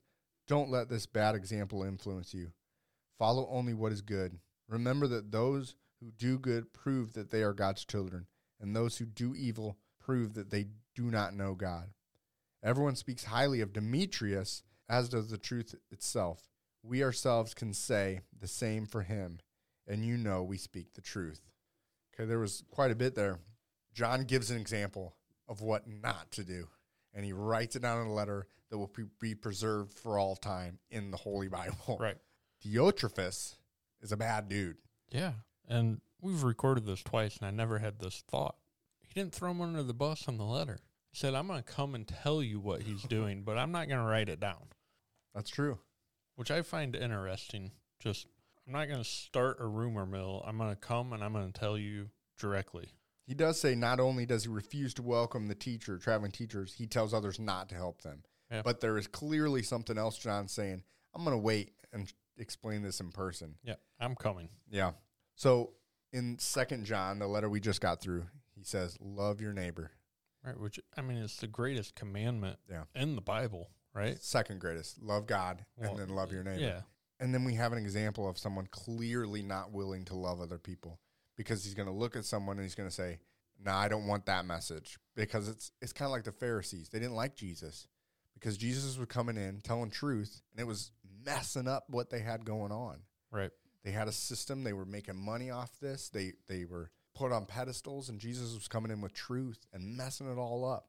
don't 0.49 0.71
let 0.71 0.89
this 0.89 1.07
bad 1.07 1.35
example 1.35 1.83
influence 1.83 2.33
you. 2.33 2.53
Follow 3.19 3.47
only 3.51 3.75
what 3.75 3.93
is 3.93 4.01
good. 4.01 4.39
Remember 4.69 5.07
that 5.09 5.31
those 5.31 5.75
who 6.01 6.11
do 6.11 6.39
good 6.39 6.73
prove 6.73 7.13
that 7.13 7.31
they 7.31 7.43
are 7.43 7.53
God's 7.53 7.85
children, 7.85 8.27
and 8.61 8.75
those 8.75 8.97
who 8.97 9.05
do 9.05 9.35
evil 9.35 9.77
prove 10.01 10.33
that 10.35 10.51
they 10.51 10.67
do 10.95 11.11
not 11.11 11.35
know 11.35 11.55
God. 11.55 11.91
Everyone 12.63 12.97
speaks 12.97 13.25
highly 13.25 13.61
of 13.61 13.73
Demetrius, 13.73 14.63
as 14.89 15.09
does 15.11 15.31
the 15.31 15.39
truth 15.39 15.75
itself. 15.91 16.49
We 16.83 17.03
ourselves 17.03 17.55
can 17.55 17.73
say 17.75 18.21
the 18.39 18.49
same 18.49 18.87
for 18.87 19.03
him, 19.03 19.41
and 19.87 20.05
you 20.05 20.17
know 20.17 20.43
we 20.43 20.57
speak 20.57 20.95
the 20.95 21.01
truth. 21.01 21.41
Okay, 22.15 22.27
there 22.27 22.39
was 22.39 22.63
quite 22.71 22.91
a 22.91 22.97
bit 22.97 23.15
there. 23.15 23.39
John 23.93 24.25
gives 24.25 24.51
an 24.51 24.61
example 24.61 25.15
of 25.49 25.61
what 25.61 25.87
not 25.87 26.31
to 26.33 26.45
do, 26.45 26.69
and 27.13 27.25
he 27.25 27.33
writes 27.33 27.77
it 27.77 27.83
down 27.83 28.01
in 28.01 28.07
a 28.07 28.15
letter 28.15 28.47
that 28.71 28.79
will 28.79 28.91
be- 29.19 29.35
preserved 29.35 29.99
for 29.99 30.19
all 30.19 30.37
time 30.37 30.79
in 30.91 31.11
the 31.11 31.17
Holy 31.17 31.49
Bible. 31.49 31.99
Right. 32.01 32.17
Diotrephes 32.65 33.57
is 34.01 34.13
a 34.13 34.17
bad 34.17 34.49
dude. 34.49 34.77
Yeah. 35.11 35.33
And 35.69 36.01
we've 36.21 36.43
recorded 36.43 36.87
this 36.87 37.03
twice, 37.03 37.37
and 37.37 37.47
I 37.47 37.51
never 37.51 37.79
had 37.79 37.99
this 37.99 38.23
thought. 38.31 38.57
He 39.01 39.13
didn't 39.15 39.35
throw 39.35 39.51
him 39.51 39.61
under 39.61 39.83
the 39.83 39.95
bus 39.95 40.29
on 40.29 40.39
the 40.39 40.45
letter. 40.45 40.79
He 41.11 41.19
said, 41.19 41.35
I'm 41.35 41.49
going 41.49 41.63
to 41.63 41.73
come 41.73 41.95
and 41.95 42.07
tell 42.07 42.43
you 42.43 42.61
what 42.61 42.83
he's 42.83 43.03
doing, 43.03 43.43
but 43.43 43.59
I'm 43.59 43.73
not 43.73 43.89
going 43.89 43.99
to 43.99 44.07
write 44.07 44.29
it 44.29 44.39
down, 44.39 44.69
That's 45.35 45.51
true. 45.51 45.79
Which 46.41 46.51
I 46.51 46.63
find 46.63 46.97
interesting. 46.97 47.71
Just, 47.99 48.27
I'm 48.67 48.73
not 48.73 48.87
going 48.89 49.03
to 49.03 49.05
start 49.09 49.59
a 49.61 49.67
rumor 49.67 50.07
mill. 50.07 50.43
I'm 50.47 50.57
going 50.57 50.71
to 50.71 50.75
come 50.77 51.13
and 51.13 51.23
I'm 51.23 51.35
going 51.35 51.53
to 51.53 51.61
tell 51.61 51.77
you 51.77 52.09
directly. 52.39 52.89
He 53.27 53.35
does 53.35 53.61
say 53.61 53.75
not 53.75 54.01
only 54.01 54.25
does 54.25 54.45
he 54.45 54.49
refuse 54.49 54.95
to 54.95 55.03
welcome 55.03 55.49
the 55.49 55.55
teacher, 55.55 55.99
traveling 55.99 56.31
teachers, 56.33 56.73
he 56.79 56.87
tells 56.87 57.13
others 57.13 57.39
not 57.39 57.69
to 57.69 57.75
help 57.75 58.01
them. 58.01 58.23
Yeah. 58.51 58.63
But 58.65 58.81
there 58.81 58.97
is 58.97 59.07
clearly 59.07 59.63
something 59.63 59.99
else 59.99 60.17
John's 60.17 60.51
saying. 60.51 60.83
I'm 61.15 61.25
going 61.25 61.37
to 61.37 61.43
wait 61.43 61.73
and 61.93 62.11
explain 62.39 62.81
this 62.81 63.01
in 63.01 63.11
person. 63.11 63.57
Yeah, 63.63 63.75
I'm 64.01 64.15
coming. 64.17 64.49
Yeah. 64.71 64.93
So 65.37 65.73
in 66.11 66.39
Second 66.39 66.87
John, 66.87 67.19
the 67.19 67.27
letter 67.27 67.51
we 67.51 67.61
just 67.61 67.83
got 67.83 68.01
through, 68.01 68.25
he 68.57 68.65
says, 68.65 68.97
"Love 68.99 69.43
your 69.43 69.53
neighbor." 69.53 69.91
Right, 70.43 70.59
which 70.59 70.81
I 70.97 71.03
mean 71.03 71.19
it's 71.19 71.37
the 71.37 71.47
greatest 71.47 71.95
commandment 71.95 72.59
Yeah. 72.69 72.85
in 72.95 73.15
the 73.15 73.21
Bible, 73.21 73.69
right? 73.95 74.23
Second 74.23 74.61
greatest, 74.61 75.03
love 75.03 75.27
God, 75.27 75.65
Well, 75.77 75.91
and 75.91 75.99
then 75.99 76.09
love 76.09 76.33
your 76.33 76.43
neighbor. 76.43 76.61
Yeah. 76.61 76.81
And 77.19 77.35
then 77.35 77.45
we 77.45 77.55
have 77.55 77.73
an 77.73 77.79
example 77.79 78.29
of 78.29 78.39
someone 78.39 78.67
clearly 78.71 79.43
not 79.43 79.73
willing 79.73 80.05
to 80.07 80.15
love 80.15 80.41
other 80.41 80.59
people 80.59 81.01
because 81.37 81.65
he's 81.65 81.75
going 81.75 81.89
to 81.89 81.95
look 81.95 82.17
at 82.17 82.25
someone 82.25 82.57
and 82.57 82.65
he's 82.65 82.75
going 82.75 82.89
to 82.89 82.95
say, 82.95 83.19
"No, 83.63 83.73
I 83.73 83.89
don't 83.89 84.07
want 84.07 84.27
that 84.27 84.47
message." 84.47 84.99
Because 85.15 85.49
it's 85.49 85.71
it's 85.83 85.93
kind 85.93 86.07
of 86.07 86.13
like 86.13 86.25
the 86.25 86.33
Pharisees. 86.33 86.89
They 86.89 86.99
didn't 86.99 87.15
like 87.15 87.37
Jesus 87.37 87.87
because 88.35 88.57
Jesus 88.57 88.97
was 88.97 89.07
coming 89.07 89.37
in 89.37 89.61
telling 89.61 89.91
truth 89.91 90.43
and 90.53 90.61
it 90.61 90.67
was 90.67 90.93
messing 91.25 91.69
up 91.69 91.85
what 91.89 92.11
they 92.11 92.21
had 92.21 92.45
going 92.45 92.73
on. 92.73 93.01
Right. 93.31 93.51
They 93.85 93.91
had 93.93 94.09
a 94.09 94.13
system, 94.13 94.65
they 94.65 94.73
were 94.73 94.85
making 94.85 95.17
money 95.17 95.51
off 95.51 95.79
this. 95.81 96.09
They 96.09 96.33
they 96.49 96.65
were 96.65 96.91
put 97.15 97.33
on 97.33 97.45
pedestals 97.47 98.09
and 98.09 98.19
Jesus 98.21 98.55
was 98.55 98.69
coming 98.69 98.91
in 98.91 99.01
with 99.01 99.13
truth 99.13 99.67
and 99.73 99.97
messing 99.97 100.31
it 100.31 100.39
all 100.39 100.65
up. 100.65 100.89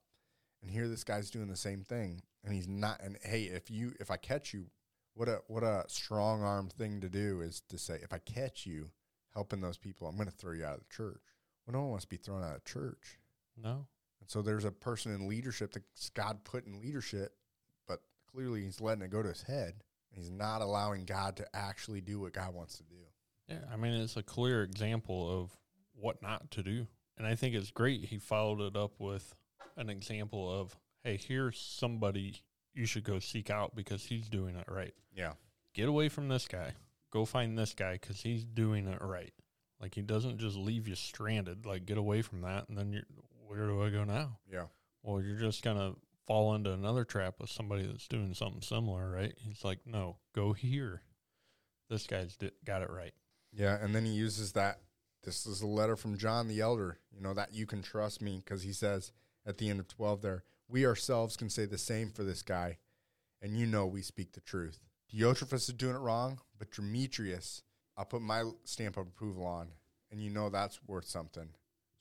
And 0.62 0.70
here 0.70 0.88
this 0.88 1.04
guy's 1.04 1.30
doing 1.30 1.48
the 1.48 1.56
same 1.56 1.84
thing 1.84 2.22
and 2.44 2.54
he's 2.54 2.68
not 2.68 3.02
and 3.02 3.18
hey, 3.24 3.44
if 3.44 3.70
you 3.70 3.94
if 4.00 4.12
I 4.12 4.18
catch 4.18 4.54
you 4.54 4.66
what 5.14 5.28
a 5.28 5.42
what 5.48 5.64
a 5.64 5.84
strong 5.88 6.44
arm 6.44 6.70
thing 6.70 7.02
to 7.02 7.10
do 7.10 7.42
is 7.42 7.62
to 7.70 7.78
say, 7.78 8.00
if 8.02 8.14
I 8.14 8.20
catch 8.20 8.66
you 8.66 8.90
helping 9.34 9.62
those 9.62 9.78
people, 9.78 10.08
I'm 10.08 10.16
going 10.16 10.30
to 10.30 10.36
throw 10.36 10.54
you 10.54 10.66
out 10.66 10.76
of 10.76 10.80
the 10.80 10.96
church. 10.96 11.22
Well, 11.66 11.74
no 11.74 11.82
one 11.82 11.90
wants 11.92 12.06
to 12.06 12.10
be 12.10 12.18
thrown 12.18 12.44
out 12.44 12.56
of 12.56 12.66
church. 12.66 13.20
No. 13.62 13.88
And 14.20 14.30
so 14.30 14.42
there's 14.42 14.66
a 14.66 14.72
person 14.72 15.14
in 15.14 15.28
leadership 15.28 15.74
that 15.74 15.84
God 16.14 16.44
put 16.44 16.66
in 16.66 16.80
leadership, 16.80 17.36
but 17.88 18.02
clearly 18.32 18.64
he's 18.64 18.82
letting 18.82 19.04
it 19.04 19.10
go 19.10 19.22
to 19.22 19.30
his 19.30 19.44
head. 19.44 19.74
And 20.14 20.22
he's 20.22 20.30
not 20.30 20.62
allowing 20.62 21.06
God 21.06 21.38
to 21.38 21.48
actually 21.54 22.02
do 22.02 22.20
what 22.20 22.34
God 22.34 22.54
wants 22.54 22.78
to 22.78 22.84
do. 22.84 22.96
Yeah, 23.48 23.60
I 23.72 23.78
mean 23.78 23.94
it's 23.94 24.18
a 24.18 24.24
clear 24.24 24.64
example 24.64 25.42
of 25.42 25.52
what 25.94 26.22
not 26.22 26.52
to 26.52 26.64
do. 26.64 26.88
And 27.18 27.28
I 27.28 27.36
think 27.36 27.56
it's 27.56 27.72
great 27.72 28.06
he 28.06 28.18
followed 28.18 28.62
it 28.62 28.76
up 28.76 28.94
with 29.00 29.36
an 29.78 29.90
example 29.90 30.50
of, 30.50 30.76
hey, 31.04 31.18
here's 31.18 31.60
somebody 31.60 32.36
you 32.74 32.86
should 32.86 33.04
go 33.04 33.20
seek 33.20 33.50
out 33.50 33.76
because 33.76 34.04
he's 34.04 34.30
doing 34.30 34.56
it 34.56 34.66
right. 34.68 34.94
Yeah. 35.14 35.34
Get 35.74 35.90
away 35.90 36.10
from 36.10 36.28
this 36.28 36.48
guy. 36.48 36.74
Go 37.12 37.26
find 37.26 37.58
this 37.58 37.74
guy 37.74 37.94
because 37.94 38.22
he's 38.22 38.44
doing 38.46 38.88
it 38.88 39.02
right. 39.02 39.34
Like 39.82 39.96
he 39.96 40.02
doesn't 40.02 40.38
just 40.38 40.56
leave 40.56 40.88
you 40.88 40.96
stranded. 40.96 41.66
Like 41.66 41.86
get 41.86 41.98
away 41.98 42.22
from 42.22 42.42
that, 42.42 42.70
and 42.70 42.78
then 42.78 42.94
you're 42.94 43.04
where 43.48 43.68
do 43.68 43.84
I 43.84 43.90
go 43.90 44.04
now? 44.04 44.38
Yeah. 44.52 44.66
Well, 45.04 45.22
you're 45.22 45.40
just 45.40 45.64
gonna 45.64 45.94
fall 46.28 46.54
into 46.56 46.72
another 46.72 47.04
trap 47.04 47.36
with 47.40 47.50
somebody 47.50 47.86
that's 47.86 48.08
doing 48.08 48.34
something 48.34 48.62
similar, 48.62 49.10
right? 49.10 49.34
He's 49.38 49.66
like, 49.66 49.80
no, 49.86 50.18
go 50.34 50.54
here. 50.54 51.02
This 51.90 52.08
guy's 52.08 52.38
di- 52.38 52.52
got 52.64 52.84
it 52.84 52.90
right. 52.90 53.14
Yeah. 53.52 53.78
And 53.82 53.94
then 53.94 54.06
he 54.06 54.12
uses 54.12 54.54
that. 54.54 54.80
This 55.24 55.46
is 55.46 55.62
a 55.62 55.68
letter 55.68 55.96
from 55.96 56.18
John 56.18 56.48
the 56.48 56.62
elder, 56.62 56.98
you 57.12 57.22
know, 57.22 57.34
that 57.34 57.54
you 57.54 57.66
can 57.66 57.82
trust 57.82 58.22
me 58.22 58.42
because 58.44 58.64
he 58.64 58.74
says 58.74 59.12
at 59.46 59.58
the 59.58 59.70
end 59.70 59.80
of 59.80 59.88
12 59.88 60.22
there, 60.22 60.44
we 60.68 60.86
ourselves 60.86 61.36
can 61.36 61.50
say 61.50 61.66
the 61.66 61.78
same 61.78 62.10
for 62.10 62.24
this 62.24 62.42
guy, 62.42 62.78
and 63.42 63.58
you 63.58 63.66
know 63.66 63.86
we 63.86 64.02
speak 64.02 64.34
the 64.34 64.40
truth. 64.40 64.80
Diotrephes 65.14 65.54
is 65.54 65.68
doing 65.68 65.96
it 65.96 66.00
wrong, 66.00 66.40
but 66.58 66.72
Demetrius, 66.72 67.64
I'll 67.98 68.06
put 68.06 68.22
my 68.22 68.44
stamp 68.64 68.98
of 68.98 69.08
approval 69.08 69.46
on, 69.46 69.70
and 70.10 70.22
you 70.22 70.30
know 70.30 70.50
that's 70.50 70.80
worth 70.88 71.06
something. 71.06 71.50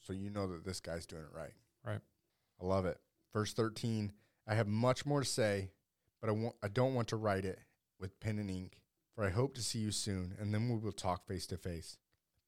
So 0.00 0.12
you 0.12 0.30
know 0.30 0.46
that 0.46 0.64
this 0.64 0.80
guy's 0.80 1.06
doing 1.06 1.22
it 1.22 1.36
right. 1.36 1.52
Right. 1.84 2.00
I 2.60 2.64
love 2.64 2.86
it. 2.86 2.98
Verse 3.32 3.52
13, 3.52 4.12
I 4.46 4.54
have 4.54 4.66
much 4.66 5.04
more 5.06 5.20
to 5.20 5.26
say, 5.26 5.70
but 6.20 6.30
I, 6.30 6.32
want, 6.32 6.54
I 6.62 6.68
don't 6.68 6.94
want 6.94 7.08
to 7.08 7.16
write 7.16 7.44
it 7.44 7.58
with 7.98 8.20
pen 8.20 8.38
and 8.38 8.50
ink, 8.50 8.78
for 9.14 9.24
I 9.24 9.30
hope 9.30 9.54
to 9.54 9.62
see 9.62 9.78
you 9.78 9.90
soon, 9.90 10.34
and 10.38 10.52
then 10.54 10.68
we 10.68 10.76
will 10.76 10.92
talk 10.92 11.26
face 11.26 11.46
to 11.48 11.56
face. 11.56 11.98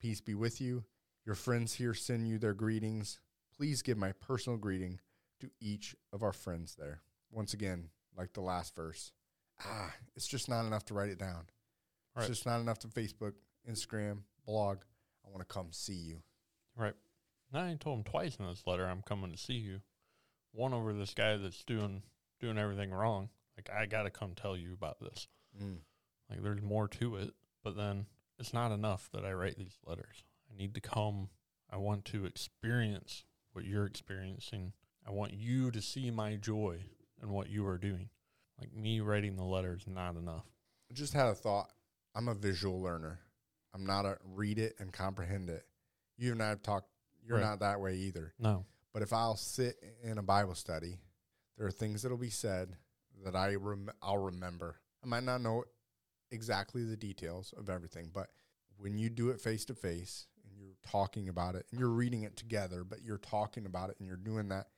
Peace 0.01 0.21
be 0.21 0.35
with 0.35 0.61
you. 0.61 0.85
Your 1.25 1.35
friends 1.35 1.75
here 1.75 1.95
send 1.95 2.29
you 2.29 2.39
their 2.39 2.55
greetings. 2.55 3.21
Please 3.57 3.83
give 3.83 3.99
my 3.99 4.13
personal 4.13 4.59
greeting 4.59 5.01
to 5.41 5.51
each 5.61 5.95
of 6.13 6.23
our 6.23 6.33
friends 6.33 6.75
there. 6.79 7.03
Once 7.31 7.55
again, 7.55 7.89
like 8.17 8.33
the 8.33 8.41
last 8.41 8.75
verse, 8.75 9.13
ah, 9.65 9.93
it's 10.17 10.27
just 10.27 10.49
not 10.49 10.65
enough 10.65 10.85
to 10.87 10.95
write 10.95 11.11
it 11.11 11.19
down. 11.19 11.47
Right. 12.15 12.23
It's 12.23 12.29
just 12.29 12.47
not 12.47 12.61
enough 12.61 12.79
to 12.81 12.89
Facebook, 12.89 13.35
Instagram, 13.71 14.19
blog. 14.47 14.79
I 15.25 15.31
want 15.31 15.47
to 15.47 15.53
come 15.53 15.69
see 15.71 15.95
you. 15.95 16.19
Right. 16.77 16.95
Now 17.53 17.65
I 17.65 17.77
told 17.79 17.99
him 17.99 18.05
twice 18.05 18.37
in 18.37 18.47
this 18.47 18.67
letter 18.67 18.87
I'm 18.87 19.03
coming 19.03 19.33
to 19.33 19.39
see 19.39 19.55
you. 19.55 19.81
One 20.53 20.75
over 20.75 20.93
this 20.93 21.15
guy 21.15 21.37
that's 21.37 21.65
doing 21.65 22.03
doing 22.41 22.59
everything 22.59 22.91
wrong. 22.91 23.29
Like 23.57 23.71
I 23.75 23.87
gotta 23.87 24.11
come 24.11 24.35
tell 24.35 24.57
you 24.57 24.73
about 24.73 25.01
this. 25.01 25.29
Mm. 25.63 25.79
Like 26.31 26.43
there's 26.43 26.63
more 26.63 26.89
to 26.89 27.17
it. 27.17 27.35
But 27.63 27.77
then 27.77 28.07
it's 28.39 28.53
not 28.53 28.73
enough 28.73 29.09
that 29.13 29.25
I 29.25 29.33
write 29.33 29.59
these 29.59 29.79
letters. 29.87 30.25
I 30.51 30.57
need 30.57 30.75
to 30.75 30.81
come. 30.81 31.29
I 31.71 31.77
want 31.77 32.05
to 32.07 32.27
experience 32.27 33.25
what 33.53 33.65
you're 33.65 33.87
experiencing. 33.87 34.73
I 35.07 35.11
want 35.11 35.33
you 35.35 35.71
to 35.71 35.83
see 35.83 36.11
my 36.11 36.37
joy 36.37 36.81
in 37.23 37.31
what 37.31 37.51
you 37.51 37.67
are 37.67 37.79
doing. 37.79 38.09
Like 38.59 38.73
me 38.75 39.01
writing 39.01 39.37
the 39.37 39.45
letter 39.45 39.75
is 39.75 39.87
not 39.87 40.17
enough. 40.17 40.45
I 40.91 40.95
just 40.95 41.13
had 41.13 41.27
a 41.27 41.35
thought. 41.35 41.71
I'm 42.15 42.29
a 42.29 42.35
visual 42.35 42.81
learner. 42.81 43.21
I'm 43.75 43.87
not 43.87 44.05
a 44.05 44.19
read 44.25 44.59
it 44.59 44.75
and 44.79 44.93
comprehend 44.93 45.49
it. 45.51 45.65
You 46.19 46.33
and 46.33 46.43
I 46.43 46.51
have 46.51 46.63
talked. 46.63 46.89
You're 47.25 47.39
Right. 47.39 47.45
not 47.45 47.61
that 47.61 47.81
way 47.81 47.97
either. 47.97 48.35
No. 48.39 48.67
But 48.93 49.03
if 49.03 49.13
I'll 49.13 49.37
sit 49.37 49.77
in 50.03 50.19
a 50.19 50.23
Bible 50.23 50.55
study, 50.55 50.99
there 51.57 51.67
are 51.67 51.71
things 51.73 52.03
that'll 52.03 52.19
be 52.19 52.31
said 52.31 52.77
that 53.25 53.35
I 53.35 53.55
rem- 53.55 53.91
I'll 54.03 54.19
remember. 54.19 54.77
I 55.03 55.07
might 55.07 55.23
not 55.23 55.41
know 55.41 55.65
exactly 56.31 56.85
the 56.85 56.97
details 56.97 57.53
of 57.57 57.71
everything, 57.71 58.11
but 58.13 58.31
when 58.77 58.99
you 58.99 59.09
do 59.09 59.31
it 59.31 59.41
face 59.41 59.65
to 59.67 59.75
face 59.75 60.27
you're 60.63 60.77
talking 60.91 61.29
about 61.29 61.55
it 61.55 61.67
and 61.71 61.81
you're 61.81 61.89
reading 61.91 62.23
it 62.23 62.37
together, 62.37 62.85
but 62.85 63.03
you're 63.03 63.19
talking 63.19 63.67
about 63.67 63.91
it 63.91 63.97
and 63.99 64.07
you're 64.07 64.17
doing 64.17 64.49
that, 64.49 64.69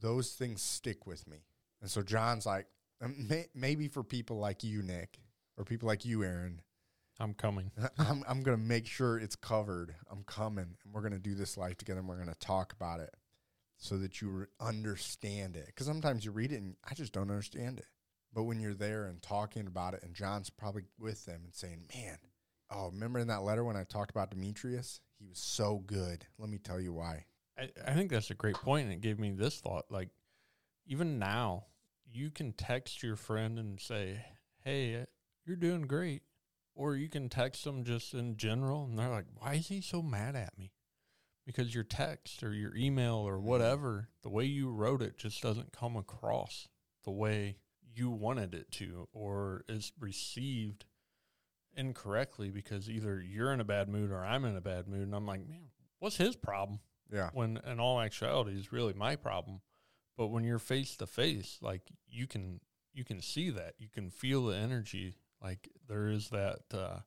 those 0.00 0.32
things 0.32 0.62
stick 0.62 1.06
with 1.06 1.26
me. 1.28 1.38
And 1.80 1.90
so 1.90 2.02
John's 2.02 2.46
like, 2.46 2.66
um, 3.02 3.28
may- 3.28 3.48
maybe 3.54 3.88
for 3.88 4.02
people 4.02 4.38
like 4.38 4.64
you, 4.64 4.82
Nick, 4.82 5.18
or 5.56 5.64
people 5.64 5.86
like 5.86 6.04
you, 6.04 6.24
Aaron, 6.24 6.62
I'm 7.18 7.34
coming. 7.34 7.70
I'm 7.98 8.22
I'm 8.28 8.42
gonna 8.42 8.56
make 8.58 8.86
sure 8.86 9.18
it's 9.18 9.36
covered. 9.36 9.94
I'm 10.10 10.24
coming, 10.24 10.76
and 10.84 10.92
we're 10.92 11.02
gonna 11.02 11.18
do 11.18 11.34
this 11.34 11.56
life 11.56 11.76
together, 11.78 12.00
and 12.00 12.08
we're 12.08 12.18
gonna 12.18 12.34
talk 12.40 12.72
about 12.72 13.00
it, 13.00 13.14
so 13.78 13.98
that 13.98 14.20
you 14.20 14.28
re- 14.30 14.46
understand 14.60 15.56
it. 15.56 15.66
Because 15.66 15.86
sometimes 15.86 16.24
you 16.24 16.32
read 16.32 16.52
it 16.52 16.56
and 16.62 16.76
I 16.88 16.94
just 16.94 17.12
don't 17.12 17.30
understand 17.30 17.78
it. 17.78 17.86
But 18.32 18.44
when 18.44 18.60
you're 18.60 18.74
there 18.74 19.06
and 19.06 19.22
talking 19.22 19.66
about 19.66 19.94
it, 19.94 20.02
and 20.02 20.14
John's 20.14 20.50
probably 20.50 20.84
with 20.98 21.24
them 21.24 21.42
and 21.44 21.54
saying, 21.54 21.86
"Man, 21.94 22.18
oh, 22.70 22.86
remember 22.90 23.18
in 23.18 23.28
that 23.28 23.42
letter 23.42 23.64
when 23.64 23.76
I 23.76 23.84
talked 23.84 24.10
about 24.10 24.30
Demetrius? 24.30 25.00
He 25.18 25.26
was 25.26 25.38
so 25.38 25.78
good. 25.86 26.26
Let 26.38 26.48
me 26.48 26.58
tell 26.58 26.80
you 26.80 26.92
why." 26.92 27.26
I, 27.58 27.70
I 27.86 27.94
think 27.94 28.10
that's 28.10 28.30
a 28.30 28.34
great 28.34 28.56
point, 28.56 28.84
and 28.84 28.92
it 28.92 29.00
gave 29.00 29.18
me 29.18 29.30
this 29.30 29.60
thought. 29.60 29.86
Like, 29.90 30.10
even 30.86 31.18
now, 31.18 31.66
you 32.12 32.30
can 32.30 32.52
text 32.52 33.02
your 33.02 33.16
friend 33.16 33.58
and 33.58 33.80
say, 33.80 34.24
"Hey, 34.64 35.02
uh, 35.02 35.06
you're 35.44 35.56
doing 35.56 35.82
great," 35.82 36.22
or 36.74 36.96
you 36.96 37.08
can 37.08 37.28
text 37.28 37.64
them 37.64 37.84
just 37.84 38.14
in 38.14 38.36
general, 38.36 38.84
and 38.84 38.98
they're 38.98 39.08
like, 39.08 39.26
"Why 39.38 39.54
is 39.54 39.68
he 39.68 39.80
so 39.80 40.02
mad 40.02 40.36
at 40.36 40.58
me?" 40.58 40.72
Because 41.46 41.74
your 41.74 41.84
text 41.84 42.42
or 42.42 42.52
your 42.52 42.74
email 42.76 43.16
or 43.16 43.38
whatever, 43.38 44.10
the 44.22 44.28
way 44.28 44.44
you 44.44 44.68
wrote 44.70 45.00
it 45.00 45.16
just 45.16 45.40
doesn't 45.42 45.72
come 45.72 45.96
across 45.96 46.68
the 47.04 47.12
way 47.12 47.58
you 47.94 48.10
wanted 48.10 48.52
it 48.52 48.70
to, 48.72 49.08
or 49.12 49.64
is 49.68 49.92
received 49.98 50.84
incorrectly 51.76 52.50
because 52.50 52.88
either 52.88 53.20
you're 53.20 53.52
in 53.52 53.60
a 53.60 53.64
bad 53.64 53.88
mood 53.88 54.10
or 54.10 54.24
I'm 54.24 54.44
in 54.44 54.56
a 54.56 54.60
bad 54.60 54.88
mood, 54.88 55.02
and 55.02 55.14
I'm 55.14 55.26
like, 55.26 55.46
"Man, 55.46 55.70
what's 55.98 56.16
his 56.16 56.36
problem?" 56.36 56.80
Yeah, 57.12 57.30
when 57.32 57.58
in 57.66 57.78
all 57.78 58.00
actuality 58.00 58.58
is 58.58 58.72
really 58.72 58.94
my 58.94 59.16
problem. 59.16 59.60
But 60.16 60.28
when 60.28 60.44
you're 60.44 60.58
face 60.58 60.96
to 60.96 61.06
face 61.06 61.58
like 61.60 61.82
you 62.08 62.26
can 62.26 62.60
you 62.92 63.04
can 63.04 63.20
see 63.20 63.50
that. 63.50 63.74
You 63.78 63.88
can 63.88 64.10
feel 64.10 64.46
the 64.46 64.56
energy. 64.56 65.16
Like 65.42 65.68
there 65.86 66.08
is 66.08 66.30
that 66.30 66.60
uh 66.72 67.00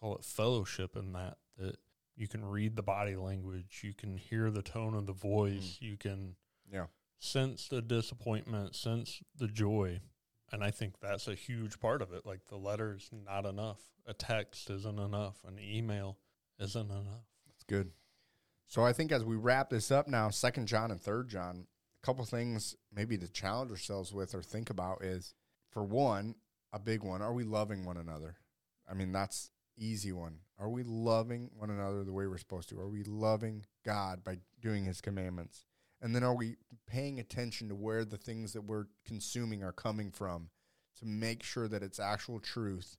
call 0.00 0.16
it 0.16 0.24
fellowship 0.24 0.96
in 0.96 1.12
that 1.12 1.38
that 1.58 1.76
you 2.16 2.28
can 2.28 2.44
read 2.44 2.76
the 2.76 2.82
body 2.82 3.16
language 3.16 3.80
you 3.82 3.94
can 3.94 4.16
hear 4.16 4.50
the 4.50 4.62
tone 4.62 4.94
of 4.94 5.06
the 5.06 5.12
voice 5.12 5.78
you 5.80 5.96
can 5.96 6.34
yeah, 6.70 6.86
sense 7.18 7.68
the 7.68 7.80
disappointment 7.80 8.74
sense 8.74 9.22
the 9.36 9.48
joy 9.48 10.00
and 10.52 10.62
i 10.62 10.70
think 10.70 10.94
that's 11.00 11.28
a 11.28 11.34
huge 11.34 11.80
part 11.80 12.02
of 12.02 12.12
it 12.12 12.24
like 12.26 12.46
the 12.48 12.56
letter's 12.56 13.10
not 13.26 13.44
enough 13.46 13.80
a 14.06 14.14
text 14.14 14.70
isn't 14.70 14.98
enough 14.98 15.36
an 15.46 15.58
email 15.58 16.18
isn't 16.58 16.90
enough 16.90 17.32
that's 17.62 17.64
good. 17.64 17.92
So 18.66 18.84
I 18.84 18.92
think 18.92 19.12
as 19.12 19.24
we 19.24 19.36
wrap 19.36 19.70
this 19.70 19.90
up 19.90 20.08
now, 20.08 20.30
Second 20.30 20.66
John 20.66 20.90
and 20.90 21.00
Third 21.00 21.28
John, 21.28 21.66
a 22.02 22.06
couple 22.06 22.24
things 22.24 22.74
maybe 22.92 23.16
to 23.18 23.28
challenge 23.28 23.70
ourselves 23.70 24.12
with 24.12 24.34
or 24.34 24.42
think 24.42 24.70
about 24.70 25.04
is, 25.04 25.34
for 25.70 25.84
one, 25.84 26.34
a 26.72 26.78
big 26.78 27.02
one: 27.02 27.22
Are 27.22 27.32
we 27.32 27.44
loving 27.44 27.84
one 27.84 27.96
another? 27.96 28.36
I 28.90 28.94
mean, 28.94 29.12
that's 29.12 29.50
easy 29.76 30.12
one. 30.12 30.38
Are 30.58 30.68
we 30.68 30.82
loving 30.82 31.50
one 31.56 31.70
another 31.70 32.04
the 32.04 32.12
way 32.12 32.26
we're 32.26 32.38
supposed 32.38 32.68
to? 32.70 32.80
Are 32.80 32.88
we 32.88 33.04
loving 33.04 33.64
God 33.84 34.24
by 34.24 34.38
doing 34.60 34.84
his 34.84 35.00
commandments? 35.00 35.66
And 36.02 36.14
then 36.14 36.24
are 36.24 36.34
we 36.34 36.56
paying 36.86 37.20
attention 37.20 37.68
to 37.68 37.74
where 37.76 38.04
the 38.04 38.18
things 38.18 38.52
that 38.52 38.64
we're 38.64 38.86
consuming 39.06 39.62
are 39.62 39.72
coming 39.72 40.10
from 40.10 40.50
to 40.98 41.06
make 41.06 41.44
sure 41.44 41.68
that 41.68 41.82
it's 41.82 42.00
actual 42.00 42.40
truth 42.40 42.96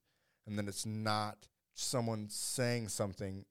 and 0.48 0.58
that 0.58 0.68
it's 0.68 0.86
not 0.86 1.48
someone 1.74 2.28
saying 2.30 2.88
something 2.88 3.46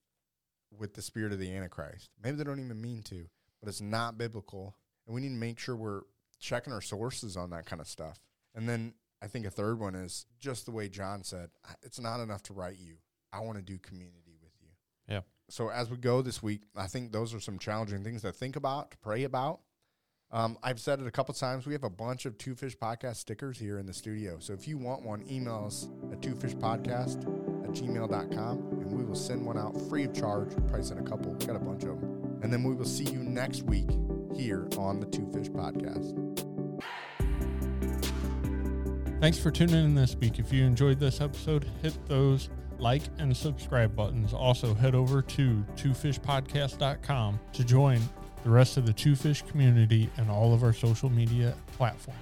with 0.77 0.95
the 0.95 1.03
spirit 1.03 1.33
of 1.33 1.39
the 1.39 1.55
Antichrist? 1.55 2.11
Maybe 2.23 2.39
they 2.39 2.45
don't 2.45 2.65
even 2.65 2.81
mean 2.81 3.03
to, 3.05 3.27
but 3.61 3.69
it's 3.69 3.83
not 3.83 4.17
biblical. 4.17 4.75
And 5.07 5.15
we 5.15 5.21
need 5.21 5.29
to 5.29 5.35
make 5.35 5.59
sure 5.59 5.77
we're 5.77 6.03
checking 6.41 6.73
our 6.73 6.81
sources 6.81 7.37
on 7.37 7.51
that 7.51 7.67
kind 7.67 7.81
of 7.81 7.87
stuff. 7.87 8.19
And 8.55 8.67
then 8.67 8.95
I 9.23 9.27
think 9.27 9.47
a 9.47 9.51
third 9.51 9.79
one 9.79 9.95
is 9.95 10.27
just 10.41 10.65
the 10.65 10.73
way 10.73 10.89
John 10.89 11.23
said, 11.23 11.51
it's 11.83 12.01
not 12.01 12.21
enough 12.21 12.43
to 12.45 12.55
write 12.55 12.79
you. 12.79 12.95
I 13.33 13.41
want 13.41 13.59
to 13.59 13.63
do 13.63 13.79
community 13.79 14.37
with 14.43 14.53
you. 14.61 14.69
Yeah. 15.09 15.21
So 15.53 15.69
as 15.69 15.91
we 15.91 15.99
go 15.99 16.23
this 16.23 16.43
week, 16.43 16.63
I 16.75 16.87
think 16.87 17.13
those 17.13 17.35
are 17.35 17.41
some 17.41 17.59
challenging 17.59 18.03
things 18.03 18.23
to 18.23 18.33
think 18.33 18.57
about, 18.57 18.93
to 18.93 18.97
pray 18.97 19.25
about. 19.25 19.61
Um, 20.31 20.57
I've 20.63 20.81
said 20.81 20.99
it 20.99 21.07
a 21.07 21.11
couple 21.11 21.35
times. 21.35 21.67
We 21.67 21.75
have 21.75 21.85
a 21.85 21.91
bunch 21.91 22.25
of 22.25 22.39
Two 22.39 22.55
Fish 22.55 22.75
Podcast 22.75 23.17
stickers 23.17 23.59
here 23.59 23.79
in 23.79 23.85
the 23.85 23.93
studio. 23.93 24.39
So 24.39 24.55
if 24.55 24.67
you 24.67 24.79
want 24.79 25.03
one, 25.03 25.23
email 25.31 25.65
us 25.67 25.91
at 26.11 26.23
twofishpodcast 26.23 27.65
at 27.65 27.71
gmail.com 27.71 28.59
and 28.81 28.93
we 28.93 29.05
will 29.05 29.15
send 29.15 29.45
one 29.45 29.59
out 29.59 29.79
free 29.91 30.05
of 30.05 30.15
charge. 30.15 30.57
Price 30.69 30.89
in 30.91 30.97
a 30.97 31.03
couple. 31.03 31.33
We 31.35 31.45
got 31.45 31.57
a 31.57 31.59
bunch 31.59 31.83
of 31.83 32.01
them. 32.01 32.41
And 32.43 32.51
then 32.51 32.65
we 32.65 32.73
will 32.75 32.87
see 32.87 33.05
you 33.05 33.19
next 33.19 33.65
week 33.65 33.91
here 34.35 34.67
on 34.79 35.01
the 35.01 35.07
Two 35.07 35.31
Fish 35.35 35.51
Podcast. 35.51 36.19
Thanks 39.21 39.39
for 39.39 39.51
tuning 39.51 39.85
in 39.85 39.95
this 39.95 40.17
week. 40.17 40.39
If 40.39 40.51
you 40.51 40.65
enjoyed 40.65 40.99
this 40.99 41.21
episode, 41.21 41.67
hit 41.83 41.95
those 42.09 42.49
like 42.83 43.03
and 43.19 43.35
subscribe 43.35 43.95
buttons. 43.97 44.35
Also, 44.35 44.75
head 44.75 44.95
over 44.95 45.23
to 45.23 45.65
twofishpodcast.com 45.77 47.41
to 47.53 47.65
join 47.65 48.01
the 48.43 48.51
rest 48.51 48.77
of 48.77 48.87
the 48.87 48.93
Two 48.93 49.15
Fish 49.15 49.43
community 49.43 50.11
and 50.17 50.31
all 50.31 50.53
of 50.53 50.65
our 50.65 50.73
social 50.73 51.09
media 51.09 51.55
platforms. 51.77 52.19